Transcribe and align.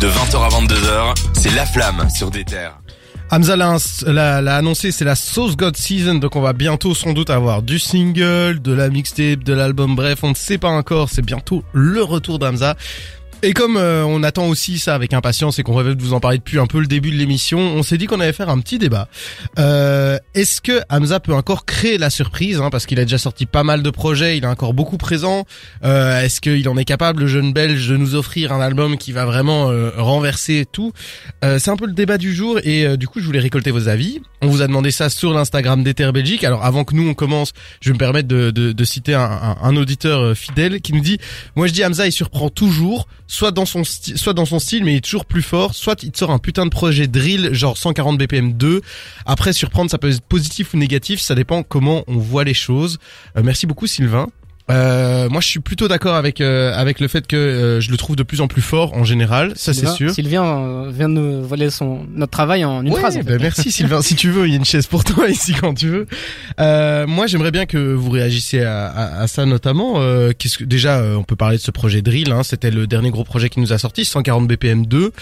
De 0.00 0.06
20h 0.06 0.36
à 0.36 0.48
22h, 0.48 1.14
c'est 1.34 1.52
La 1.56 1.66
Flamme 1.66 2.08
sur 2.08 2.30
des 2.30 2.44
terres. 2.44 2.78
Hamza 3.32 3.56
l'a 3.56 4.56
annoncé, 4.56 4.92
c'est 4.92 5.04
la 5.04 5.16
Sauce 5.16 5.56
God 5.56 5.76
Season, 5.76 6.14
donc 6.14 6.36
on 6.36 6.40
va 6.40 6.52
bientôt 6.52 6.94
sans 6.94 7.12
doute 7.14 7.30
avoir 7.30 7.62
du 7.62 7.80
single, 7.80 8.62
de 8.62 8.72
la 8.72 8.90
mixtape, 8.90 9.42
de 9.42 9.52
l'album, 9.52 9.96
bref, 9.96 10.20
on 10.22 10.30
ne 10.30 10.34
sait 10.36 10.56
pas 10.56 10.68
encore, 10.68 11.10
c'est 11.10 11.22
bientôt 11.22 11.64
le 11.72 12.00
retour 12.02 12.38
d'Hamza. 12.38 12.76
Et 13.44 13.52
comme 13.52 13.76
euh, 13.76 14.04
on 14.04 14.24
attend 14.24 14.46
aussi 14.48 14.80
ça 14.80 14.96
avec 14.96 15.12
impatience 15.14 15.60
et 15.60 15.62
qu'on 15.62 15.74
rêvait 15.76 15.94
de 15.94 16.02
vous 16.02 16.12
en 16.12 16.18
parler 16.18 16.38
depuis 16.38 16.58
un 16.58 16.66
peu 16.66 16.80
le 16.80 16.88
début 16.88 17.12
de 17.12 17.16
l'émission, 17.16 17.60
on 17.60 17.84
s'est 17.84 17.96
dit 17.96 18.06
qu'on 18.06 18.18
allait 18.18 18.32
faire 18.32 18.48
un 18.48 18.58
petit 18.58 18.78
débat. 18.78 19.08
Euh, 19.60 20.18
Est-ce 20.34 20.60
que 20.60 20.80
Hamza 20.90 21.20
peut 21.20 21.32
encore 21.34 21.64
créer 21.64 21.98
la 21.98 22.10
surprise 22.10 22.60
hein, 22.60 22.68
Parce 22.70 22.84
qu'il 22.84 22.98
a 22.98 23.04
déjà 23.04 23.16
sorti 23.18 23.46
pas 23.46 23.62
mal 23.62 23.84
de 23.84 23.90
projets, 23.90 24.36
il 24.38 24.42
est 24.42 24.48
encore 24.48 24.74
beaucoup 24.74 24.96
présent. 24.98 25.44
Euh, 25.84 26.20
Est-ce 26.20 26.40
qu'il 26.40 26.68
en 26.68 26.76
est 26.76 26.84
capable, 26.84 27.20
le 27.20 27.26
jeune 27.28 27.52
belge, 27.52 27.86
de 27.88 27.96
nous 27.96 28.16
offrir 28.16 28.52
un 28.52 28.60
album 28.60 28.98
qui 28.98 29.12
va 29.12 29.24
vraiment 29.24 29.70
euh, 29.70 29.90
renverser 29.96 30.66
tout? 30.72 30.92
Euh, 31.44 31.60
C'est 31.60 31.70
un 31.70 31.76
peu 31.76 31.86
le 31.86 31.92
débat 31.92 32.18
du 32.18 32.34
jour 32.34 32.58
et 32.64 32.86
euh, 32.86 32.96
du 32.96 33.06
coup 33.06 33.20
je 33.20 33.24
voulais 33.24 33.38
récolter 33.38 33.70
vos 33.70 33.86
avis. 33.86 34.20
On 34.42 34.48
vous 34.48 34.62
a 34.62 34.66
demandé 34.66 34.90
ça 34.90 35.10
sur 35.10 35.32
l'Instagram 35.32 35.84
d'Ether 35.84 36.10
Belgique. 36.10 36.42
Alors 36.42 36.64
avant 36.64 36.82
que 36.82 36.94
nous 36.96 37.08
on 37.08 37.14
commence, 37.14 37.52
je 37.80 37.90
vais 37.90 37.94
me 37.94 37.98
permettre 37.98 38.26
de, 38.26 38.50
de, 38.50 38.72
de 38.72 38.84
citer 38.84 39.14
un, 39.14 39.56
un- 39.62 39.76
auditeur 39.76 40.36
fidèle 40.36 40.80
qui 40.80 40.92
nous 40.92 41.00
dit 41.00 41.18
moi 41.54 41.68
je 41.68 41.72
dis 41.72 41.84
Hamza 41.84 42.04
il 42.04 42.10
surprend 42.12 42.48
toujours, 42.50 43.06
soit 43.28 43.52
dans 43.52 43.66
son 43.66 43.84
soit 43.84 44.32
dans 44.32 44.46
son 44.46 44.58
style 44.58 44.84
mais 44.84 44.94
il 44.94 44.96
est 44.96 45.04
toujours 45.04 45.26
plus 45.26 45.42
fort, 45.42 45.74
soit 45.74 46.02
il 46.02 46.10
te 46.10 46.18
sort 46.18 46.32
un 46.32 46.38
putain 46.38 46.64
de 46.64 46.70
projet 46.70 47.06
drill 47.06 47.54
genre 47.54 47.78
140 47.78 48.18
BPM 48.18 48.54
2. 48.54 48.80
Après 49.26 49.52
surprendre 49.52 49.90
ça 49.90 49.98
peut 49.98 50.10
être 50.10 50.22
positif 50.22 50.74
ou 50.74 50.78
négatif, 50.78 51.20
ça 51.20 51.36
dépend 51.36 51.62
comment 51.62 52.02
on 52.08 52.16
voit 52.16 52.42
les 52.42 52.54
choses. 52.54 52.98
Euh, 53.36 53.42
merci 53.44 53.66
beaucoup 53.66 53.86
Sylvain. 53.86 54.26
Euh, 54.70 55.28
moi 55.30 55.40
je 55.40 55.48
suis 55.48 55.60
plutôt 55.60 55.88
d'accord 55.88 56.14
avec 56.14 56.40
euh, 56.40 56.72
avec 56.74 57.00
le 57.00 57.08
fait 57.08 57.26
que 57.26 57.36
euh, 57.36 57.80
je 57.80 57.90
le 57.90 57.96
trouve 57.96 58.16
de 58.16 58.22
plus 58.22 58.40
en 58.40 58.48
plus 58.48 58.60
fort 58.62 58.94
en 58.94 59.04
général, 59.04 59.52
ça 59.56 59.72
c'est 59.72 59.86
sûr. 59.88 60.12
Sylvain 60.12 60.44
euh, 60.44 60.90
vient 60.92 61.08
de 61.08 61.14
nous 61.14 61.42
voler 61.42 61.70
son 61.70 62.06
notre 62.14 62.30
travail 62.32 62.64
en 62.64 62.82
une 62.82 62.92
Ouais, 62.92 63.00
phrase. 63.00 63.16
en 63.16 63.20
fait. 63.20 63.24
bah 63.26 63.36
merci 63.40 63.70
Sylvain. 63.72 64.02
si 64.02 64.14
tu 64.14 64.30
veux, 64.30 64.46
il 64.46 64.50
y 64.50 64.54
a 64.54 64.56
une 64.58 64.64
chaise 64.64 64.86
pour 64.86 65.04
toi 65.04 65.28
ici 65.30 65.54
quand 65.54 65.74
tu 65.74 65.88
veux. 65.88 66.06
Euh, 66.60 67.06
moi, 67.06 67.26
j'aimerais 67.26 67.50
bien 67.50 67.66
que 67.66 67.78
vous 67.94 68.10
réagissiez 68.10 68.62
à, 68.64 68.86
à- 68.88 69.22
à 69.22 69.26
ça 69.26 69.46
notamment. 69.46 69.94
Euh, 69.96 70.32
qu'est-ce 70.36 70.58
que 70.58 70.64
déjà, 70.64 70.98
euh, 70.98 71.14
on 71.16 71.22
peut 71.22 71.36
parler 71.36 71.56
de 71.56 71.62
ce 71.62 71.70
projet 71.70 72.02
Drill. 72.02 72.32
Hein, 72.32 72.42
C'était 72.42 72.70
le 72.70 72.86
dernier 72.86 73.10
gros 73.10 73.24
projet 73.24 73.48
qui 73.48 73.60
nous 73.60 73.72
a 73.72 73.78
sorti, 73.78 74.04
140 74.04 74.46
BPM 74.48 74.86
2. 74.86 75.12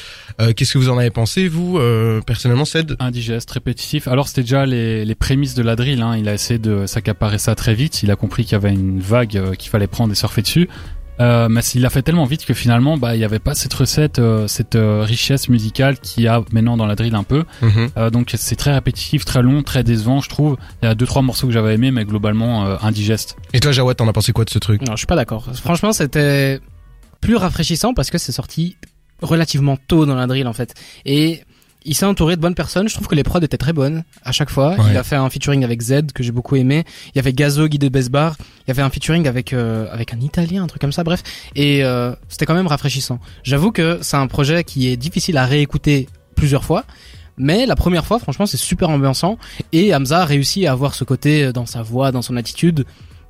Euh, 0.41 0.53
qu'est-ce 0.55 0.73
que 0.73 0.79
vous 0.79 0.89
en 0.89 0.99
avez 0.99 1.11
pensé, 1.11 1.49
vous, 1.49 1.79
euh, 1.79 2.21
personnellement, 2.21 2.65
Ced 2.65 2.97
indigeste, 2.99 3.51
répétitif. 3.51 4.09
Alors 4.09 4.29
c'était 4.29 4.43
déjà 4.43 4.67
les, 4.67 5.05
les 5.05 5.15
prémices 5.15 5.55
de 5.55 5.63
la 5.63 5.77
drill. 5.77 6.03
Hein. 6.03 6.17
Il 6.19 6.29
a 6.29 6.35
essayé 6.35 6.59
de 6.59 6.87
s'accaparer 6.87 7.39
ça 7.39 7.55
très 7.55 7.75
vite. 7.75 8.03
Il 8.03 8.11
a 8.11 8.17
compris 8.17 8.45
qu'il 8.45 8.53
y 8.53 8.57
avait 8.57 8.73
une 8.73 9.01
vague 9.01 9.36
euh, 9.39 9.55
qu'il 9.55 9.71
fallait 9.71 9.87
prendre 9.87 10.13
et 10.13 10.17
surfer 10.17 10.43
dessus. 10.43 10.69
Euh, 11.19 11.49
mais 11.49 11.63
il 11.75 11.81
l'a 11.81 11.89
fait 11.89 12.03
tellement 12.03 12.27
vite 12.27 12.45
que 12.45 12.53
finalement, 12.53 12.99
bah, 12.99 13.15
il 13.15 13.19
n'y 13.19 13.25
avait 13.25 13.39
pas 13.39 13.55
cette 13.55 13.73
recette, 13.73 14.19
euh, 14.19 14.47
cette 14.49 14.75
euh, 14.75 15.03
richesse 15.03 15.49
musicale 15.49 15.99
qu'il 15.99 16.25
y 16.25 16.29
a 16.29 16.43
maintenant 16.53 16.77
dans 16.77 16.85
la 16.85 16.95
drill 16.95 17.15
un 17.15 17.23
peu. 17.23 17.45
Euh, 17.97 18.11
donc 18.11 18.35
c'est 18.37 18.57
très 18.57 18.75
répétitif, 18.75 19.25
très 19.25 19.41
long, 19.41 19.63
très 19.63 19.83
décevant, 19.83 20.21
je 20.21 20.29
trouve. 20.29 20.59
Il 20.83 20.87
y 20.87 20.89
a 20.91 20.95
deux 20.95 21.07
trois 21.07 21.23
morceaux 21.23 21.47
que 21.47 21.55
j'avais 21.55 21.73
aimés, 21.75 21.91
mais 21.91 22.05
globalement 22.05 22.67
euh, 22.67 22.77
indigeste. 22.83 23.37
Et 23.55 23.61
toi, 23.61 23.73
Jawad, 23.73 23.97
t'en 23.97 24.07
as 24.09 24.13
pensé 24.13 24.33
quoi 24.33 24.45
de 24.45 24.51
ce 24.51 24.59
truc? 24.59 24.83
Non, 24.83 24.93
je 24.93 24.99
suis 24.99 25.07
pas 25.07 25.17
d'accord. 25.17 25.47
Franchement, 25.55 25.95
c'était 25.95 26.61
plus 27.23 27.37
rafraîchissant 27.37 27.95
parce 27.95 28.11
que 28.11 28.19
c'est 28.19 28.33
sorti 28.33 28.77
relativement 29.23 29.79
tôt 29.89 30.05
dans 30.05 30.17
la 30.17 30.27
drill 30.27 30.47
en 30.47 30.53
fait. 30.53 30.75
Et 31.07 31.41
il 31.87 31.95
s'est 31.95 32.05
entouré 32.05 32.37
de 32.37 32.41
bonnes 32.41 32.55
personnes. 32.55 32.89
Je 32.89 32.95
trouve 32.95 33.07
que 33.07 33.15
les 33.15 33.23
prods 33.23 33.41
étaient 33.41 33.57
très 33.57 33.73
bonnes 33.73 34.05
à 34.23 34.33
chaque 34.33 34.51
fois. 34.51 34.75
Ouais. 34.75 34.91
Il 34.91 34.97
a 34.97 35.03
fait 35.03 35.17
un 35.17 35.31
featuring 35.31 35.65
avec 35.65 35.81
Z 35.81 36.13
que 36.15 36.23
j'ai 36.23 36.33
beaucoup 36.33 36.57
aimé. 36.57 36.85
Il 37.09 37.17
y 37.17 37.19
avait 37.19 37.33
Gazo, 37.33 37.69
Guy 37.69 37.79
de 37.79 37.89
Besbar. 37.89 38.37
Il 38.67 38.69
y 38.69 38.71
avait 38.73 38.83
un 38.83 38.91
featuring 38.91 39.27
avec 39.27 39.53
euh, 39.53 39.87
avec 39.93 40.13
un 40.13 40.21
Italien, 40.21 40.65
un 40.65 40.67
truc 40.67 40.81
comme 40.81 40.93
ça. 40.93 41.05
Bref, 41.05 41.23
et 41.55 41.85
euh, 41.85 42.15
c'était 42.29 42.45
quand 42.45 42.55
même 42.55 42.67
rafraîchissant. 42.67 43.21
J'avoue 43.45 43.73
que 43.73 43.99
c'est 44.03 44.17
un 44.17 44.27
projet 44.27 44.65
qui 44.65 44.89
est 44.89 44.97
difficile 44.97 45.39
à 45.39 45.47
réécouter 45.47 46.09
plusieurs 46.35 46.65
fois. 46.65 46.85
Mais 47.39 47.67
la 47.67 47.77
première 47.77 48.07
fois, 48.07 48.19
franchement, 48.19 48.47
c'est 48.47 48.57
super 48.57 48.89
ambiançant. 48.89 49.39
Et 49.73 49.95
Hamza 49.95 50.23
a 50.23 50.25
réussi 50.25 50.67
à 50.67 50.73
avoir 50.73 50.95
ce 50.95 51.05
côté 51.05 51.53
dans 51.53 51.67
sa 51.67 51.83
voix, 51.83 52.11
dans 52.11 52.23
son 52.23 52.35
attitude, 52.37 52.87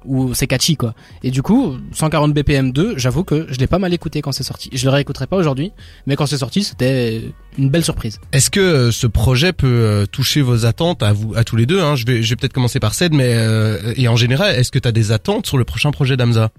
où 0.06 0.34
c'est 0.34 0.47
catchy, 0.47 0.77
quoi. 0.77 0.94
Et 1.22 1.31
du 1.31 1.43
coup, 1.43 1.77
140 1.93 2.33
BPM 2.33 2.72
2, 2.72 2.99
j'avoue 2.99 3.25
que 3.25 3.47
je 3.50 3.59
l'ai 3.59 3.67
pas 3.67 3.78
mal 3.78 3.93
écouté 3.93 4.22
quand 4.22 4.33
c'est 4.33 4.43
sorti. 4.43 4.71
Je 4.72 4.84
le 4.84 4.91
réécouterai 4.91 5.27
pas 5.27 5.37
aujourd'hui, 5.37 5.72
mais 6.06 6.17
quand 6.17 6.27
c'est 6.27 6.39
sorti, 6.39 6.62
c'était 6.62 7.22
une 7.59 7.71
belle 7.71 7.84
surprise. 7.84 8.21
Est-ce 8.33 8.50
que 8.50 8.61
euh, 8.61 8.91
ce 8.93 9.06
projet 9.06 9.53
peut 9.53 9.66
euh, 9.66 10.06
toucher 10.06 10.43
vos 10.43 10.66
attentes 10.66 11.03
à 11.03 11.12
vous, 11.12 11.34
à 11.34 11.45
tous 11.45 11.56
les 11.56 11.66
deux 11.66 11.81
hein? 11.81 11.97
Je 11.97 12.06
vais, 12.06 12.22
je 12.22 12.31
vais 12.31 12.37
peut-être 12.37 12.53
commencer 12.53 12.81
par 12.81 12.95
Ced, 12.95 13.12
mais 13.15 13.34
euh, 13.34 13.95
et 13.97 14.09
en 14.09 14.16
général, 14.16 14.55
est-ce 14.55 14.71
que 14.71 14.78
t'as 14.78 14.93
des 14.93 15.12
attentes 15.12 15.47
sur 15.47 15.59
le 15.59 15.65
prochain 15.65 15.91
projet 15.91 16.16
d'Hamza? 16.16 16.50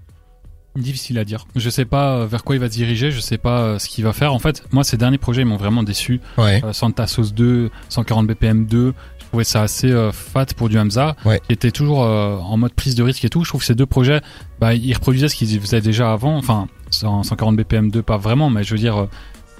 Difficile 0.76 1.18
à 1.18 1.24
dire. 1.24 1.46
Je 1.56 1.70
sais 1.70 1.86
pas 1.86 2.24
vers 2.26 2.44
quoi 2.44 2.54
il 2.54 2.60
va 2.60 2.68
se 2.68 2.72
diriger, 2.72 3.10
je 3.10 3.20
sais 3.20 3.38
pas 3.38 3.78
ce 3.78 3.88
qu'il 3.88 4.04
va 4.04 4.12
faire. 4.12 4.32
En 4.32 4.38
fait, 4.38 4.62
moi 4.70 4.84
ces 4.84 4.96
derniers 4.96 5.18
projets 5.18 5.42
ils 5.42 5.46
m'ont 5.46 5.56
vraiment 5.56 5.82
déçu. 5.82 6.20
Ouais. 6.36 6.62
Euh, 6.64 6.72
Santa 6.72 7.06
Sauce 7.06 7.32
2, 7.34 7.70
140 7.88 8.26
BPM 8.26 8.66
2, 8.66 8.94
je 9.17 9.17
trouvais 9.28 9.44
ça 9.44 9.62
assez 9.62 9.90
euh, 9.90 10.10
fat 10.12 10.46
pour 10.56 10.68
du 10.68 10.78
Hamza, 10.78 11.16
Ouais. 11.24 11.40
qui 11.46 11.52
était 11.52 11.70
toujours 11.70 12.04
euh, 12.04 12.36
en 12.36 12.56
mode 12.56 12.72
prise 12.72 12.94
de 12.94 13.02
risque 13.02 13.24
et 13.24 13.28
tout. 13.28 13.44
Je 13.44 13.50
trouve 13.50 13.60
que 13.60 13.66
ces 13.66 13.74
deux 13.74 13.86
projets, 13.86 14.20
bah, 14.60 14.74
ils 14.74 14.92
reproduisaient 14.94 15.28
ce 15.28 15.36
qu'ils 15.36 15.60
faisaient 15.60 15.80
déjà 15.80 16.12
avant. 16.12 16.36
Enfin, 16.36 16.66
100 16.90 17.22
140 17.24 17.56
BPM 17.56 17.90
2 17.90 18.02
pas 18.02 18.16
vraiment, 18.16 18.50
mais 18.50 18.64
je 18.64 18.72
veux 18.74 18.80
dire, 18.80 19.06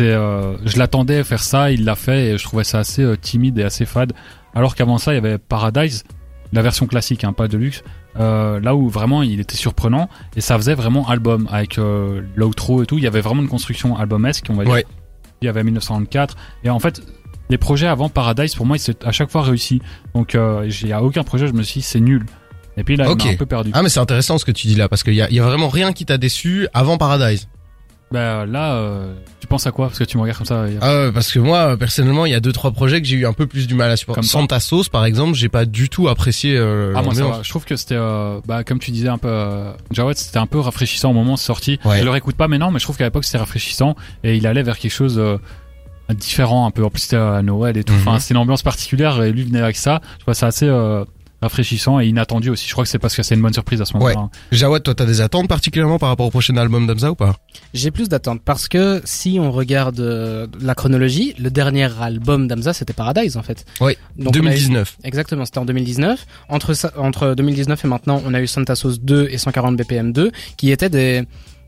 euh, 0.01 0.57
je 0.65 0.79
l'attendais 0.79 1.19
à 1.19 1.25
faire 1.25 1.43
ça, 1.43 1.71
il 1.71 1.85
l'a 1.85 1.97
fait 1.97 2.31
et 2.31 2.39
je 2.39 2.45
trouvais 2.45 2.65
ça 2.65 2.79
assez 2.81 3.05
timide 3.21 3.59
et 3.59 3.63
assez 3.65 3.85
fade. 3.85 4.13
Alors 4.55 4.75
qu'avant 4.75 4.99
ça, 4.99 5.13
il 5.13 5.17
y 5.17 5.19
avait 5.19 5.39
Paradise, 5.39 6.05
la 6.53 6.63
version 6.63 6.87
classique, 6.87 7.25
hein, 7.25 7.33
pas 7.33 7.49
de 7.49 7.57
luxe. 7.59 7.83
Euh, 8.19 8.59
là 8.61 8.75
où 8.75 8.89
vraiment 8.89 9.23
il 9.23 9.39
était 9.39 9.55
surprenant 9.57 10.09
et 10.35 10.41
ça 10.41 10.57
faisait 10.57 10.75
vraiment 10.75 11.09
album 11.09 11.47
avec 11.53 11.79
euh, 11.79 12.23
l'outro 12.35 12.83
et 12.83 12.87
tout. 12.87 12.99
Il 12.99 13.05
y 13.05 13.07
avait 13.07 13.21
vraiment 13.21 13.43
une 13.43 13.49
construction 13.49 13.97
albumesque, 13.97 14.47
on 14.49 14.55
va 14.55 14.65
dire. 14.65 14.73
Ouais. 14.73 14.87
Il 15.41 15.45
y 15.45 15.49
avait 15.49 15.63
1994 15.63 16.35
et 16.65 16.71
en 16.71 16.81
fait 16.81 17.01
les 17.51 17.59
projets 17.59 17.87
avant 17.87 18.09
Paradise 18.09 18.55
pour 18.55 18.67
moi 18.67 18.77
ils 18.77 18.81
s'est 18.81 18.97
à 19.07 19.13
chaque 19.13 19.31
fois 19.31 19.43
réussi. 19.43 19.81
Donc 20.15 20.35
euh, 20.35 20.65
j'ai 20.69 20.93
à 20.93 21.03
aucun 21.03 21.23
projet 21.25 21.47
je 21.47 21.53
me 21.53 21.63
suis 21.63 21.81
dit 21.81 21.87
c'est 21.87 22.01
nul. 22.01 22.25
Et 22.77 22.85
puis 22.85 22.97
là 22.97 23.11
Ok. 23.11 23.23
il 23.25 23.27
m'a 23.29 23.33
un 23.35 23.37
peu 23.37 23.47
perdu. 23.47 23.71
Ah 23.75 23.83
mais 23.83 23.89
c'est 23.89 24.01
intéressant 24.01 24.39
ce 24.39 24.45
que 24.45 24.53
tu 24.53 24.67
dis 24.69 24.75
là 24.77 24.89
parce 24.89 25.03
qu'il 25.03 25.15
y 25.15 25.23
a, 25.23 25.31
y 25.31 25.41
a 25.41 25.43
vraiment 25.45 25.69
rien 25.69 25.93
qui 25.93 26.05
t'a 26.07 26.19
déçu 26.19 26.69
avant 26.75 26.97
Paradise. 26.99 27.49
Bah 28.11 28.47
là 28.47 28.73
euh, 28.77 29.13
tu 29.39 29.47
penses 29.47 29.67
à 29.67 29.71
quoi? 29.71 29.89
Parce 29.89 29.99
que 29.99 30.05
tu 30.05 30.17
me 30.17 30.23
regardes 30.23 30.39
comme 30.39 30.47
ça. 30.47 30.63
ouais, 30.63 31.13
parce 31.13 31.31
que 31.31 31.39
moi 31.41 31.77
personnellement 31.77 32.25
il 32.25 32.33
y 32.33 32.35
a 32.35 32.41
deux 32.41 32.53
trois 32.53 32.71
projets 32.71 33.03
que 33.03 33.07
j'ai 33.07 33.17
eu 33.17 33.27
un 33.27 33.35
peu 33.35 33.47
plus 33.47 33.67
du 33.67 33.75
mal 33.75 33.91
à 33.91 33.97
supporter. 33.97 34.21
Comme 34.23 34.27
Santa 34.29 34.61
Sauce 34.61 34.89
par 34.89 35.05
exemple, 35.05 35.35
j'ai 35.35 35.51
pas 35.51 35.67
du 35.67 35.91
tout 35.91 36.09
apprécié. 36.09 36.57
Euh, 36.57 36.95
Ah 36.97 37.03
moi 37.03 37.15
ça 37.15 37.27
va. 37.27 37.41
Je 37.43 37.51
trouve 37.51 37.67
que 37.67 37.77
c'était 37.77 37.97
euh, 37.99 38.41
bah 38.47 38.65
comme 38.65 38.79
tu 38.79 38.93
disais 38.93 39.09
un 39.09 39.19
peu 39.19 39.29
euh, 39.29 39.73
Jawed 39.91 40.17
c'était 40.17 40.39
un 40.39 40.47
peu 40.47 40.59
rafraîchissant 40.59 41.11
au 41.11 41.13
moment 41.13 41.35
où 41.35 41.37
c'est 41.37 41.45
sorti. 41.45 41.79
Ouais. 41.85 41.99
Je 41.99 42.05
le 42.05 42.11
réécoute 42.11 42.37
pas 42.37 42.49
maintenant 42.49 42.71
mais 42.71 42.79
je 42.79 42.85
trouve 42.85 42.97
qu'à 42.97 43.05
l'époque 43.05 43.25
c'était 43.25 43.37
rafraîchissant 43.39 43.95
et 44.25 44.37
il 44.39 44.47
allait 44.47 44.63
vers 44.63 44.79
quelque 44.79 44.91
chose 44.93 45.19
euh, 45.19 45.37
différent 46.15 46.67
un 46.67 46.71
peu. 46.71 46.85
En 46.85 46.91
plus 46.91 47.03
c'était 47.03 47.17
à 47.17 47.43
Noël 47.43 47.77
et 47.77 47.85
tout. 47.85 47.93
Mhm. 47.93 48.01
Enfin 48.01 48.19
c'était 48.19 48.35
une 48.35 48.39
ambiance 48.41 48.63
particulière 48.63 49.23
et 49.23 49.33
lui 49.33 49.45
venait 49.45 49.61
avec 49.61 49.77
ça. 49.77 50.01
Je 50.19 50.23
trouve 50.25 50.35
ça 50.35 50.47
assez 50.49 50.67
euh, 50.67 51.05
rafraîchissant 51.41 52.01
et 52.01 52.07
inattendu 52.07 52.51
aussi. 52.51 52.67
Je 52.67 52.73
crois 52.73 52.83
que 52.85 52.91
c'est 52.91 52.99
parce 52.99 53.15
que 53.15 53.23
c'est 53.23 53.35
une 53.37 53.43
bonne 53.43 53.53
surprise 53.53 53.81
à 53.81 53.85
ce 53.85 53.95
moment-là. 53.95 54.19
hein. 54.19 54.31
Jawad, 54.51 54.83
toi 54.83 54.95
t'as 54.95 55.05
des 55.07 55.21
attentes 55.21 55.47
particulièrement 55.49 55.99
par 55.99 56.09
rapport 56.09 56.27
au 56.27 56.31
prochain 56.31 56.57
album 56.57 56.87
d'Hamza 56.87 57.13
ou 57.13 57.15
pas? 57.15 57.37
J'ai 57.75 57.91
plus 57.91 58.09
d'attentes 58.09 58.41
parce 58.45 58.67
que 58.67 59.01
si 59.05 59.39
on 59.41 59.53
regarde 59.53 60.01
euh, 60.01 60.47
la 60.61 60.75
chronologie, 60.75 61.35
le 61.39 61.51
dernier 61.51 61.89
album 62.01 62.49
d'Amza 62.49 62.73
c'était 62.73 62.93
Paradise 62.93 63.37
en 63.37 63.43
fait. 63.43 63.65
Oui, 63.81 63.93
Donc, 64.17 64.29
on 64.29 64.37
a 64.37 64.39
eu- 64.39 64.43
2019. 64.43 64.97
Exactement, 65.05 65.45
c'était 65.45 65.59
en 65.59 65.65
2019. 65.65 66.27
Entre 66.49 66.75
entre 66.97 67.35
2019 67.35 67.85
et 67.85 67.89
maintenant, 67.89 68.21
on 68.27 68.35
a 68.35 68.41
eu 68.41 68.47
Santa 68.49 68.75
Sauce 68.75 69.01
2 69.01 69.29
et 69.31 69.39
140 69.39 69.77
BPM 69.77 70.13
2 70.13 70.33
qui 70.57 70.73
étaient 70.73 70.91
des 70.91 71.23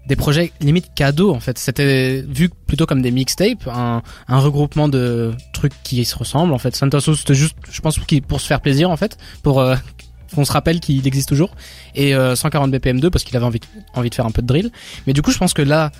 des 0.06 0.16
projets 0.16 0.52
limite 0.60 0.92
cadeaux 0.94 1.32
en 1.34 1.40
fait. 1.40 1.58
C'était 1.58 2.22
vu 2.28 2.48
plutôt 2.66 2.86
comme 2.86 3.02
des 3.02 3.10
mixtapes, 3.10 3.66
un, 3.68 4.02
un 4.28 4.38
regroupement 4.38 4.88
de 4.88 5.32
trucs 5.52 5.72
qui 5.82 6.04
se 6.04 6.16
ressemblent 6.16 6.52
en 6.52 6.58
fait. 6.58 6.74
Santa 6.74 7.00
Sauce 7.00 7.20
c'était 7.20 7.34
juste, 7.34 7.56
je 7.70 7.80
pense, 7.80 7.98
pour 8.26 8.40
se 8.40 8.46
faire 8.46 8.60
plaisir 8.60 8.90
en 8.90 8.96
fait, 8.96 9.16
pour 9.42 9.60
euh, 9.60 9.76
qu'on 10.34 10.44
se 10.44 10.52
rappelle 10.52 10.80
qu'il 10.80 11.06
existe 11.06 11.28
toujours. 11.28 11.54
Et 11.94 12.14
euh, 12.14 12.34
140 12.34 12.70
BPM 12.70 13.00
2 13.00 13.10
parce 13.10 13.24
qu'il 13.24 13.36
avait 13.36 13.46
envie, 13.46 13.60
envie 13.94 14.10
de 14.10 14.14
faire 14.14 14.26
un 14.26 14.30
peu 14.30 14.42
de 14.42 14.46
drill. 14.46 14.70
Mais 15.06 15.12
du 15.12 15.22
coup, 15.22 15.30
je 15.32 15.38
pense 15.38 15.52
que 15.54 15.62
là, 15.62 15.90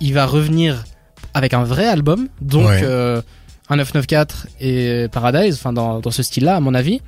il 0.00 0.14
va 0.14 0.26
revenir 0.26 0.84
avec 1.34 1.54
un 1.54 1.62
vrai 1.64 1.86
album, 1.86 2.28
donc 2.40 2.66
Ouais. 2.66 2.80
euh, 2.82 3.20
un 3.68 3.76
994 3.76 4.46
et 4.60 5.06
Paradise, 5.12 5.54
enfin 5.54 5.72
dans, 5.72 6.00
dans 6.00 6.10
ce 6.10 6.22
style-là, 6.24 6.56
à 6.56 6.60
mon 6.60 6.74
avis. 6.74 7.00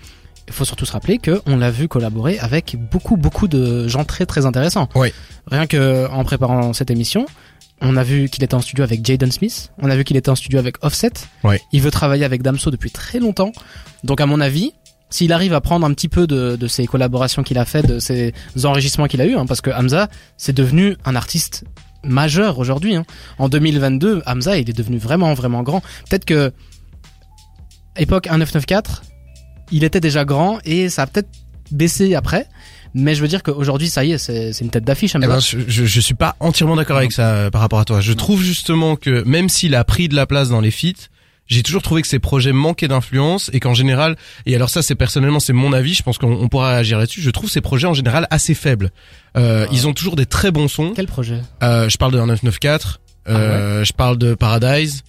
Il 0.49 0.53
faut 0.53 0.65
surtout 0.65 0.85
se 0.85 0.93
rappeler 0.93 1.19
que 1.19 1.41
on 1.47 1.57
l'a 1.57 1.71
vu 1.71 1.89
collaborer 1.89 2.39
avec 2.39 2.77
beaucoup 2.91 3.17
beaucoup 3.17 3.49
de 3.49 3.89
gens 3.89 4.05
très 4.05 4.27
très 4.27 4.45
intéressants. 4.47 4.89
Ouais. 4.95 5.13
Rien 5.47 5.67
que 5.67 6.09
en 6.11 6.25
préparant 6.25 6.73
cette 6.73 6.91
émission, 6.91 7.27
on 7.81 7.97
a 7.97 8.03
vu 8.03 8.29
qu'il 8.29 8.45
était 8.45 8.55
en 8.55 8.61
studio 8.61 8.85
avec 8.85 9.05
Jaden 9.05 9.33
Smith, 9.33 9.73
on 9.81 9.91
a 9.91 9.97
vu 9.97 10.05
qu'il 10.05 10.17
était 10.17 10.31
en 10.31 10.37
studio 10.37 10.59
avec 10.59 10.77
Offset. 10.85 11.13
Ouais. 11.43 11.61
Il 11.73 11.83
veut 11.83 11.91
travailler 11.91 12.25
avec 12.25 12.43
Damso 12.43 12.71
depuis 12.71 12.91
très 12.91 13.19
longtemps. 13.19 13.53
Donc 14.05 14.21
à 14.21 14.27
mon 14.27 14.41
avis, 14.41 14.73
s'il 15.11 15.33
arrive 15.33 15.53
à 15.53 15.61
prendre 15.61 15.85
un 15.87 15.93
petit 15.93 16.09
peu 16.09 16.27
de, 16.27 16.57
de 16.57 16.67
ces 16.69 16.87
collaborations 16.87 17.43
qu'il 17.43 17.59
a 17.59 17.65
fait, 17.65 17.83
de 17.83 17.99
ces 17.99 18.33
enregistrements 18.65 19.09
qu'il 19.09 19.21
a 19.21 19.27
eu, 19.27 19.37
hein, 19.37 19.47
parce 19.47 19.61
que 19.61 19.71
Hamza, 19.71 20.09
c'est 20.37 20.55
devenu 20.55 20.97
un 21.05 21.17
artiste 21.17 21.65
majeur 22.05 22.59
aujourd'hui. 22.59 22.97
Hein. 22.97 23.05
En 23.39 23.49
2022, 23.49 24.23
Hamza, 24.27 24.59
il 24.59 24.69
est 24.69 24.77
devenu 24.77 24.99
vraiment 24.99 25.35
vraiment 25.35 25.63
grand. 25.63 25.81
Peut-être 26.09 26.25
que 26.25 26.53
époque 27.97 28.27
1994, 28.27 29.03
il 29.73 29.85
était 29.85 30.01
déjà 30.01 30.25
grand 30.25 30.59
et 30.65 30.89
ça 30.89 31.03
a 31.03 31.07
peut-être 31.07 31.29
baissé 31.71 32.15
après. 32.15 32.47
Mais 32.95 33.15
je 33.15 33.23
veux 33.23 33.29
dire 33.29 33.43
qu'aujourd'hui, 33.43 33.89
ça 33.89 34.05
y 34.05 34.13
est, 34.13 34.19
c'est 34.19 34.53
c'est 34.53 34.65
une 34.65 34.71
tête 34.71 34.85
d'affiche. 34.85 35.15
Eh 35.17 35.19
ben, 35.27 35.41
je, 35.41 35.59
je, 35.67 35.87
je 35.87 36.01
suis 36.01 36.15
pas 36.15 36.37
entièrement 36.41 36.77
d'accord 36.77 36.99
avec 36.99 37.11
ça 37.13 37.29
euh, 37.35 37.51
par 37.51 37.63
rapport 37.63 37.79
à 37.81 37.87
toi. 37.87 38.03
Je 38.03 38.13
trouve 38.13 38.43
justement 38.43 38.97
que 38.97 39.23
même 39.25 39.49
s'il 39.49 39.75
a 39.75 39.83
pris 39.83 40.09
de 40.09 40.15
la 40.15 40.27
place 40.27 40.51
dans 40.51 40.61
les 40.61 40.71
feats, 40.71 41.09
j'ai 41.47 41.63
toujours 41.63 41.83
trouvé 41.83 42.03
que 42.03 42.09
ses 42.09 42.19
projets 42.19 42.53
manquaient 42.53 42.89
d'influence 42.89 43.51
et 43.55 43.61
qu'en 43.61 43.73
général, 43.75 44.17
et 44.47 44.55
alors 44.55 44.69
ça 44.71 44.83
c'est 44.83 44.95
personnellement 44.95 45.41
c'est 45.41 45.53
mon 45.55 45.73
avis, 45.73 45.95
je 45.95 46.03
pense 46.03 46.19
qu'on 46.19 46.33
on 46.33 46.49
pourra 46.49 46.69
réagir 46.73 46.99
là-dessus. 46.99 47.23
Je 47.23 47.31
trouve 47.31 47.51
ces 47.51 47.61
projets 47.63 47.87
en 47.87 47.95
général 47.95 48.27
assez 48.31 48.55
faibles. 48.55 48.91
Euh, 49.39 49.67
Ils 49.73 49.87
ont 49.87 49.95
toujours 49.95 50.17
des 50.17 50.27
très 50.27 50.51
bons 50.51 50.69
sons. 50.69 50.93
Quel 50.95 51.07
projet? 51.07 51.41
Euh, 51.63 51.89
je 51.89 51.97
parle 51.97 52.13
de 52.13 52.19
1994, 52.19 53.01
euh, 53.29 53.85
je 53.85 53.93
parle 53.93 54.19
de 54.19 54.35
Paradise. 54.35 55.03